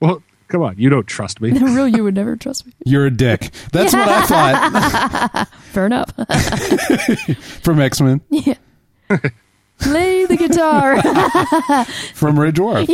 Well, 0.00 0.22
come 0.48 0.62
on, 0.62 0.76
you 0.78 0.88
don't 0.90 1.06
trust 1.06 1.40
me. 1.40 1.50
real, 1.52 1.88
you 1.88 2.04
would 2.04 2.14
never 2.14 2.36
trust 2.36 2.66
me. 2.66 2.72
You're 2.84 3.06
a 3.06 3.10
dick. 3.10 3.50
That's 3.72 3.92
what 3.92 4.08
I 4.08 4.26
thought 4.26 5.48
Fair 5.72 5.86
enough. 5.86 6.12
from 7.62 7.80
X 7.80 8.00
Men, 8.00 8.20
Play 9.80 10.26
the 10.26 10.36
guitar. 10.36 11.00
from 12.14 12.38
Red 12.38 12.54
Dwarf. 12.54 12.86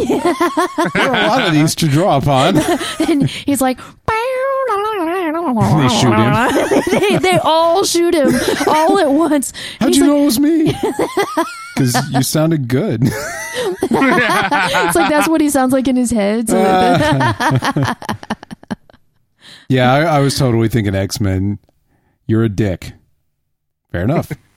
There 0.93 1.11
are 1.11 1.15
a 1.15 1.27
lot 1.27 1.49
of 1.49 1.53
these 1.53 1.75
to 1.77 1.89
draw 1.89 2.17
upon. 2.17 2.59
and 3.09 3.29
he's 3.29 3.61
like. 3.61 3.79
They 4.09 5.89
shoot 5.89 6.13
him. 6.13 6.91
they, 7.01 7.19
they 7.19 7.39
all 7.39 7.85
shoot 7.85 8.15
him 8.15 8.29
all 8.67 8.99
at 8.99 9.11
once. 9.11 9.53
How'd 9.81 9.89
He's 9.89 9.99
you 9.99 10.05
like, 10.05 10.11
know 10.11 10.23
it 10.23 10.25
was 10.25 10.41
me? 10.41 10.73
Because 11.75 12.11
you 12.11 12.23
sounded 12.23 12.69
good. 12.69 13.03
It's 13.03 14.95
like 14.95 15.11
that's 15.11 15.29
what 15.29 15.41
he 15.41 15.51
sounds 15.51 15.73
like 15.73 15.89
in 15.89 15.97
his 15.97 16.11
head. 16.11 16.49
So 16.49 16.59
Yeah, 19.69 19.93
I, 19.93 20.01
I 20.03 20.19
was 20.21 20.39
totally 20.39 20.69
thinking 20.69 20.95
X 20.95 21.21
Men. 21.21 21.59
You're 22.27 22.45
a 22.45 22.49
dick. 22.49 22.93
Fair 23.93 24.03
enough. 24.05 24.33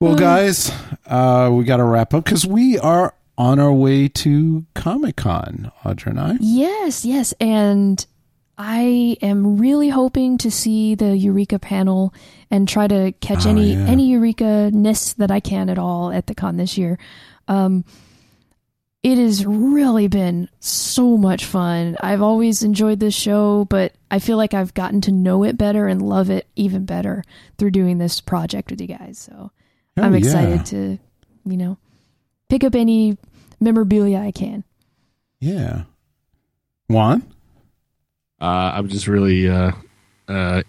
well, 0.00 0.14
guys, 0.16 0.72
uh, 1.06 1.50
we 1.52 1.64
got 1.64 1.76
to 1.78 1.84
wrap 1.84 2.14
up 2.14 2.24
because 2.24 2.46
we 2.46 2.78
are 2.78 3.14
on 3.36 3.58
our 3.60 3.72
way 3.72 4.08
to 4.08 4.64
Comic 4.74 5.16
Con, 5.16 5.70
Audra 5.84 6.06
and 6.08 6.20
I. 6.20 6.36
yes, 6.40 7.04
yes, 7.04 7.32
and 7.40 8.04
I 8.56 9.16
am 9.22 9.58
really 9.58 9.88
hoping 9.90 10.38
to 10.38 10.50
see 10.50 10.94
the 10.96 11.16
Eureka 11.16 11.58
panel 11.60 12.12
and 12.50 12.66
try 12.68 12.88
to 12.88 13.12
catch 13.20 13.46
Oh, 13.46 13.50
any 13.50 13.74
yeah. 13.74 13.84
any 13.86 14.08
Eureka 14.08 14.70
ness 14.72 15.12
that 15.14 15.30
I 15.30 15.38
can 15.40 15.68
at 15.70 15.78
all 15.78 16.10
at 16.10 16.26
the 16.26 16.34
con 16.34 16.56
this 16.56 16.76
year. 16.76 16.98
Um, 17.46 17.84
it 19.12 19.16
has 19.16 19.46
really 19.46 20.06
been 20.06 20.50
so 20.60 21.16
much 21.16 21.46
fun. 21.46 21.96
I've 22.00 22.20
always 22.20 22.62
enjoyed 22.62 23.00
this 23.00 23.14
show, 23.14 23.64
but 23.64 23.94
I 24.10 24.18
feel 24.18 24.36
like 24.36 24.52
I've 24.52 24.74
gotten 24.74 25.00
to 25.02 25.12
know 25.12 25.44
it 25.44 25.56
better 25.56 25.86
and 25.86 26.02
love 26.02 26.28
it 26.28 26.46
even 26.56 26.84
better 26.84 27.24
through 27.56 27.70
doing 27.70 27.96
this 27.96 28.20
project 28.20 28.70
with 28.70 28.82
you 28.82 28.86
guys. 28.86 29.18
So 29.18 29.50
Hell 29.96 30.04
I'm 30.04 30.12
yeah. 30.12 30.18
excited 30.18 30.66
to, 30.66 30.98
you 31.46 31.56
know, 31.56 31.78
pick 32.50 32.64
up 32.64 32.74
any 32.74 33.16
memorabilia 33.60 34.18
I 34.18 34.30
can. 34.30 34.62
Yeah. 35.40 35.84
Juan? 36.88 37.22
Uh, 38.40 38.72
I'm 38.74 38.88
just 38.88 39.06
really 39.06 39.48
uh, 39.48 39.72
uh, 40.28 40.62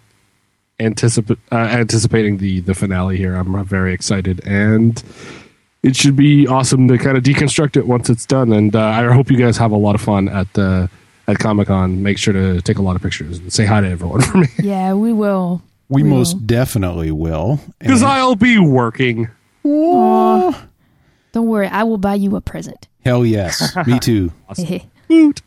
anticip- 0.80 1.38
uh, 1.52 1.56
anticipating 1.56 2.38
the 2.38 2.62
the 2.62 2.74
finale 2.74 3.18
here. 3.18 3.36
I'm 3.36 3.64
very 3.66 3.94
excited, 3.94 4.42
and 4.46 5.04
it 5.84 5.96
should 5.96 6.16
be 6.16 6.48
awesome 6.48 6.88
to 6.88 6.98
kind 6.98 7.18
of 7.18 7.24
deconstruct 7.24 7.78
it 7.78 7.88
once 7.88 8.10
it's 8.10 8.26
done. 8.26 8.52
And 8.54 8.76
uh, 8.76 8.82
I 8.84 9.06
hope 9.14 9.32
you 9.32 9.38
guys 9.38 9.58
have 9.58 9.72
a 9.72 9.78
lot 9.78 9.96
of 9.96 10.02
fun 10.02 10.28
at 10.30 10.48
uh, 10.58 10.88
at 11.28 11.40
Comic 11.40 11.68
Con. 11.68 12.02
Make 12.04 12.18
sure 12.18 12.34
to 12.34 12.62
take 12.62 12.78
a 12.78 12.82
lot 12.82 12.96
of 12.96 13.02
pictures 13.02 13.38
and 13.40 13.52
say 13.54 13.66
hi 13.66 13.82
to 13.82 13.88
everyone 13.90 14.22
for 14.30 14.38
me 14.40 14.48
Yeah, 14.60 14.94
we 14.94 15.14
will. 15.14 15.62
We, 15.88 16.04
We 16.04 16.10
most 16.10 16.34
will. 16.36 16.42
definitely 16.42 17.12
will. 17.12 17.60
because 17.80 18.02
And- 18.02 18.12
I'll 18.12 18.36
be 18.36 18.60
working. 18.60 19.30
Aw. 19.66 20.66
Don't 21.32 21.48
worry, 21.48 21.68
I 21.68 21.84
will 21.84 21.98
buy 21.98 22.16
you 22.16 22.36
a 22.36 22.42
present. 22.42 22.88
hell 23.06 23.26
yes, 23.26 23.76
me 23.88 24.00
too. 24.00 24.32
Woot. 25.10 25.42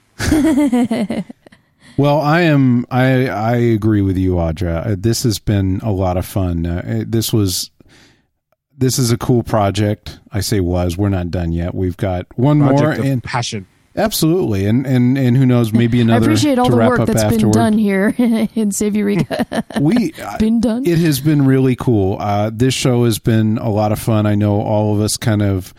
Well, 1.98 2.20
I 2.22 2.40
am. 2.42 2.86
I 2.90 3.28
I 3.28 3.56
agree 3.56 4.00
with 4.00 4.16
you, 4.16 4.34
Audra. 4.34 4.86
Uh, 4.92 4.96
This 4.98 5.24
has 5.24 5.38
been 5.38 5.80
a 5.82 5.92
lot 5.92 6.16
of 6.16 6.24
fun. 6.24 6.64
Uh, 6.66 7.04
this 7.06 7.32
was. 7.32 7.70
This 8.82 8.98
is 8.98 9.12
a 9.12 9.16
cool 9.16 9.44
project. 9.44 10.18
I 10.32 10.40
say 10.40 10.58
was. 10.58 10.98
We're 10.98 11.08
not 11.08 11.30
done 11.30 11.52
yet. 11.52 11.72
We've 11.72 11.96
got 11.96 12.26
one 12.36 12.58
more, 12.58 12.70
Project 12.70 12.98
of 12.98 13.04
and 13.04 13.22
passion. 13.22 13.68
absolutely, 13.94 14.66
and 14.66 14.84
and 14.84 15.16
and 15.16 15.36
who 15.36 15.46
knows? 15.46 15.72
Maybe 15.72 16.00
another. 16.00 16.14
I 16.14 16.16
another. 16.16 16.32
appreciate 16.32 16.58
all 16.58 16.64
to 16.66 16.72
the 16.72 16.76
work 16.78 16.98
up 16.98 17.06
that's 17.06 17.36
been 17.36 17.52
done 17.52 17.78
here 17.78 18.12
in 18.56 18.72
Save 18.72 18.96
Eureka. 18.96 19.64
We 19.80 20.12
been 20.40 20.60
done. 20.60 20.84
It 20.84 20.98
has 20.98 21.20
been 21.20 21.46
really 21.46 21.76
cool. 21.76 22.18
Uh, 22.18 22.50
this 22.52 22.74
show 22.74 23.04
has 23.04 23.20
been 23.20 23.56
a 23.58 23.70
lot 23.70 23.92
of 23.92 24.00
fun. 24.00 24.26
I 24.26 24.34
know 24.34 24.60
all 24.60 24.92
of 24.92 25.00
us 25.00 25.16
kind 25.16 25.42
of 25.42 25.72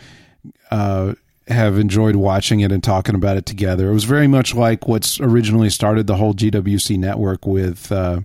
uh, 0.70 1.12
have 1.46 1.78
enjoyed 1.78 2.16
watching 2.16 2.60
it 2.60 2.72
and 2.72 2.82
talking 2.82 3.14
about 3.14 3.36
it 3.36 3.44
together. 3.44 3.90
It 3.90 3.92
was 3.92 4.04
very 4.04 4.28
much 4.28 4.54
like 4.54 4.88
what's 4.88 5.20
originally 5.20 5.68
started 5.68 6.06
the 6.06 6.16
whole 6.16 6.32
GWC 6.32 6.96
network 6.96 7.44
with, 7.46 7.92
uh, 7.92 8.22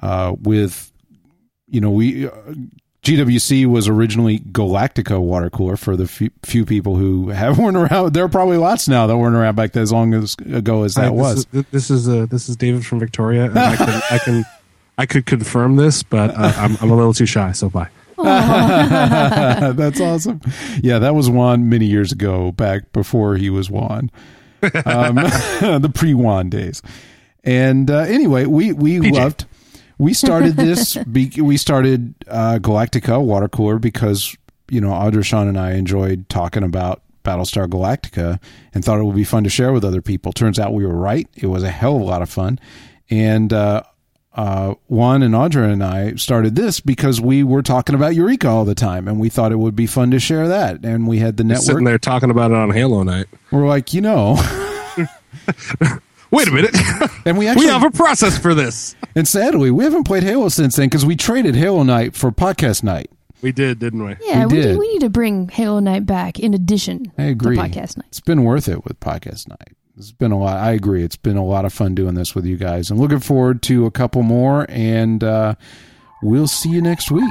uh, 0.00 0.34
with 0.40 0.90
you 1.68 1.82
know, 1.82 1.90
we. 1.90 2.28
Uh, 2.28 2.30
GWC 3.04 3.66
was 3.66 3.86
originally 3.86 4.38
Galactica 4.38 5.20
water 5.20 5.50
cooler 5.50 5.76
for 5.76 5.94
the 5.94 6.08
few, 6.08 6.30
few 6.42 6.64
people 6.64 6.96
who 6.96 7.28
have 7.28 7.58
weren't 7.60 7.76
around. 7.76 8.14
There 8.14 8.24
are 8.24 8.28
probably 8.30 8.56
lots 8.56 8.88
now 8.88 9.06
that 9.06 9.16
weren't 9.16 9.36
around 9.36 9.56
back 9.56 9.72
then 9.72 9.82
as 9.82 9.92
long 9.92 10.14
as 10.14 10.36
ago 10.50 10.84
as 10.84 10.94
that 10.94 11.04
Hi, 11.04 11.10
was. 11.10 11.44
This 11.46 11.60
is, 11.64 11.70
this 11.70 11.90
is 11.90 12.08
uh, 12.08 12.26
this 12.30 12.48
is 12.48 12.56
David 12.56 12.84
from 12.86 12.98
Victoria. 12.98 13.44
And 13.44 13.58
I 13.58 13.76
can 13.76 14.02
I 14.10 14.18
can 14.18 14.44
I 14.98 15.06
could 15.06 15.26
confirm 15.26 15.76
this, 15.76 16.02
but 16.02 16.30
uh, 16.30 16.52
I'm 16.56 16.76
I'm 16.80 16.90
a 16.90 16.96
little 16.96 17.12
too 17.12 17.26
shy. 17.26 17.52
So 17.52 17.68
bye. 17.68 17.90
That's 18.16 20.00
awesome. 20.00 20.40
Yeah, 20.80 20.98
that 21.00 21.14
was 21.14 21.28
Juan 21.28 21.68
many 21.68 21.86
years 21.86 22.12
ago, 22.12 22.52
back 22.52 22.92
before 22.92 23.36
he 23.36 23.50
was 23.50 23.68
Juan, 23.68 24.10
um, 24.62 25.16
the 25.16 25.90
pre 25.92 26.14
Juan 26.14 26.48
days. 26.48 26.80
And 27.42 27.90
uh, 27.90 27.98
anyway, 27.98 28.46
we 28.46 28.72
we 28.72 28.98
PJ. 29.00 29.12
loved. 29.12 29.44
We 29.98 30.14
started 30.14 30.56
this. 30.56 30.96
Be, 31.12 31.30
we 31.40 31.56
started 31.56 32.14
uh, 32.28 32.58
Galactica 32.60 33.22
water 33.22 33.48
cooler 33.48 33.78
because 33.78 34.36
you 34.68 34.80
know 34.80 34.90
Audra, 34.90 35.24
Sean, 35.24 35.48
and 35.48 35.58
I 35.58 35.72
enjoyed 35.72 36.28
talking 36.28 36.62
about 36.62 37.02
Battlestar 37.24 37.66
Galactica 37.66 38.40
and 38.74 38.84
thought 38.84 38.98
it 38.98 39.04
would 39.04 39.16
be 39.16 39.24
fun 39.24 39.44
to 39.44 39.50
share 39.50 39.72
with 39.72 39.84
other 39.84 40.02
people. 40.02 40.32
Turns 40.32 40.58
out 40.58 40.74
we 40.74 40.84
were 40.84 40.96
right. 40.96 41.28
It 41.34 41.46
was 41.46 41.62
a 41.62 41.70
hell 41.70 41.96
of 41.96 42.02
a 42.02 42.04
lot 42.04 42.22
of 42.22 42.30
fun, 42.30 42.58
and. 43.10 43.52
Uh, 43.52 43.82
uh, 44.36 44.74
Juan 44.88 45.22
and 45.22 45.32
Audra 45.34 45.72
and 45.72 45.82
I 45.82 46.14
started 46.16 46.56
this 46.56 46.80
because 46.80 47.20
we 47.20 47.44
were 47.44 47.62
talking 47.62 47.94
about 47.94 48.16
Eureka 48.16 48.48
all 48.48 48.64
the 48.64 48.74
time, 48.74 49.06
and 49.06 49.20
we 49.20 49.28
thought 49.28 49.52
it 49.52 49.60
would 49.60 49.76
be 49.76 49.86
fun 49.86 50.10
to 50.10 50.18
share 50.18 50.48
that. 50.48 50.84
And 50.84 51.06
we 51.06 51.18
had 51.20 51.36
the 51.36 51.44
network. 51.44 51.64
Sitting 51.64 51.84
there 51.84 51.98
talking 51.98 52.30
about 52.30 52.50
it 52.50 52.56
on 52.56 52.70
Halo 52.72 53.04
night. 53.04 53.26
We're 53.52 53.68
like, 53.68 53.94
you 53.94 54.00
know, 54.00 54.34
Wait 56.30 56.48
a 56.48 56.50
minute. 56.50 56.74
and 57.24 57.38
we 57.38 57.46
actually 57.48 57.66
we 57.66 57.72
have 57.72 57.84
a 57.84 57.90
process 57.90 58.38
for 58.38 58.54
this. 58.54 58.96
and 59.14 59.26
sadly 59.28 59.70
we 59.70 59.84
haven't 59.84 60.04
played 60.04 60.22
Halo 60.22 60.48
since 60.48 60.76
then 60.76 60.86
because 60.86 61.06
we 61.06 61.16
traded 61.16 61.54
Halo 61.54 61.82
night 61.82 62.14
for 62.16 62.30
podcast 62.32 62.82
night. 62.82 63.10
We 63.42 63.52
did, 63.52 63.78
didn't 63.78 64.02
we? 64.04 64.16
yeah, 64.22 64.46
we 64.46 64.56
we, 64.56 64.62
did. 64.62 64.70
need, 64.70 64.78
we 64.78 64.92
need 64.94 65.00
to 65.00 65.10
bring 65.10 65.48
Halo 65.50 65.78
Night 65.78 66.06
back 66.06 66.40
in 66.40 66.54
addition 66.54 67.12
I 67.18 67.24
agree. 67.24 67.56
to 67.56 67.62
podcast 67.62 67.98
night. 67.98 68.06
It's 68.08 68.20
been 68.20 68.42
worth 68.42 68.68
it 68.68 68.84
with 68.84 68.98
podcast 69.00 69.48
night. 69.48 69.76
It's 69.98 70.12
been 70.12 70.32
a 70.32 70.38
lot. 70.38 70.56
I 70.56 70.72
agree. 70.72 71.04
It's 71.04 71.16
been 71.16 71.36
a 71.36 71.44
lot 71.44 71.66
of 71.66 71.72
fun 71.74 71.94
doing 71.94 72.14
this 72.14 72.34
with 72.34 72.46
you 72.46 72.56
guys, 72.56 72.90
I'm 72.90 72.98
looking 72.98 73.20
forward 73.20 73.62
to 73.64 73.84
a 73.84 73.90
couple 73.90 74.22
more. 74.22 74.64
And 74.70 75.22
uh, 75.22 75.56
we'll 76.22 76.48
see 76.48 76.70
you 76.70 76.80
next 76.80 77.10
week. 77.10 77.30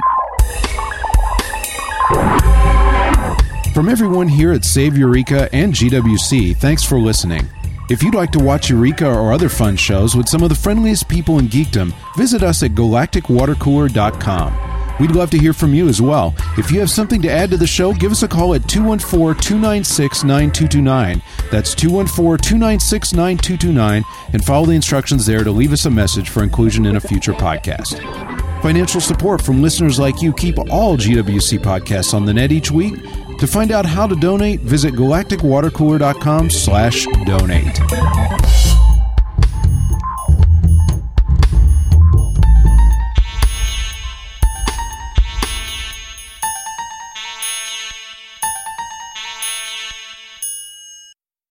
From 3.74 3.88
everyone 3.88 4.28
here 4.28 4.52
at 4.52 4.64
Save 4.64 4.96
Eureka 4.96 5.52
and 5.52 5.74
GWC, 5.74 6.56
thanks 6.58 6.84
for 6.84 7.00
listening. 7.00 7.48
If 7.90 8.02
you'd 8.02 8.14
like 8.14 8.32
to 8.32 8.38
watch 8.38 8.70
Eureka 8.70 9.06
or 9.06 9.32
other 9.32 9.50
fun 9.50 9.76
shows 9.76 10.16
with 10.16 10.26
some 10.26 10.42
of 10.42 10.48
the 10.48 10.54
friendliest 10.54 11.06
people 11.06 11.38
in 11.38 11.48
geekdom, 11.48 11.92
visit 12.16 12.42
us 12.42 12.62
at 12.62 12.70
galacticwatercooler.com. 12.70 14.74
We'd 15.00 15.10
love 15.10 15.30
to 15.30 15.38
hear 15.38 15.52
from 15.52 15.74
you 15.74 15.88
as 15.88 16.00
well. 16.00 16.34
If 16.56 16.70
you 16.70 16.80
have 16.80 16.88
something 16.88 17.20
to 17.22 17.30
add 17.30 17.50
to 17.50 17.56
the 17.56 17.66
show, 17.66 17.92
give 17.92 18.12
us 18.12 18.22
a 18.22 18.28
call 18.28 18.54
at 18.54 18.68
214 18.68 19.42
296 19.42 20.24
9229. 20.24 21.22
That's 21.50 21.74
214 21.74 22.42
296 22.42 23.12
9229, 23.12 24.04
and 24.32 24.44
follow 24.44 24.66
the 24.66 24.72
instructions 24.72 25.26
there 25.26 25.44
to 25.44 25.50
leave 25.50 25.72
us 25.72 25.84
a 25.84 25.90
message 25.90 26.30
for 26.30 26.42
inclusion 26.42 26.86
in 26.86 26.96
a 26.96 27.00
future 27.00 27.34
podcast. 27.34 28.00
Financial 28.62 29.00
support 29.00 29.42
from 29.42 29.60
listeners 29.60 29.98
like 29.98 30.22
you 30.22 30.32
keep 30.32 30.58
all 30.70 30.96
GWC 30.96 31.58
podcasts 31.58 32.14
on 32.14 32.24
the 32.24 32.32
net 32.32 32.50
each 32.50 32.70
week. 32.70 32.94
To 33.44 33.50
find 33.50 33.72
out 33.72 33.84
how 33.84 34.06
to 34.06 34.16
donate, 34.16 34.60
visit 34.60 34.94
galacticwatercooler.com 34.94 36.48
slash 36.48 37.06
donate. 37.26 38.53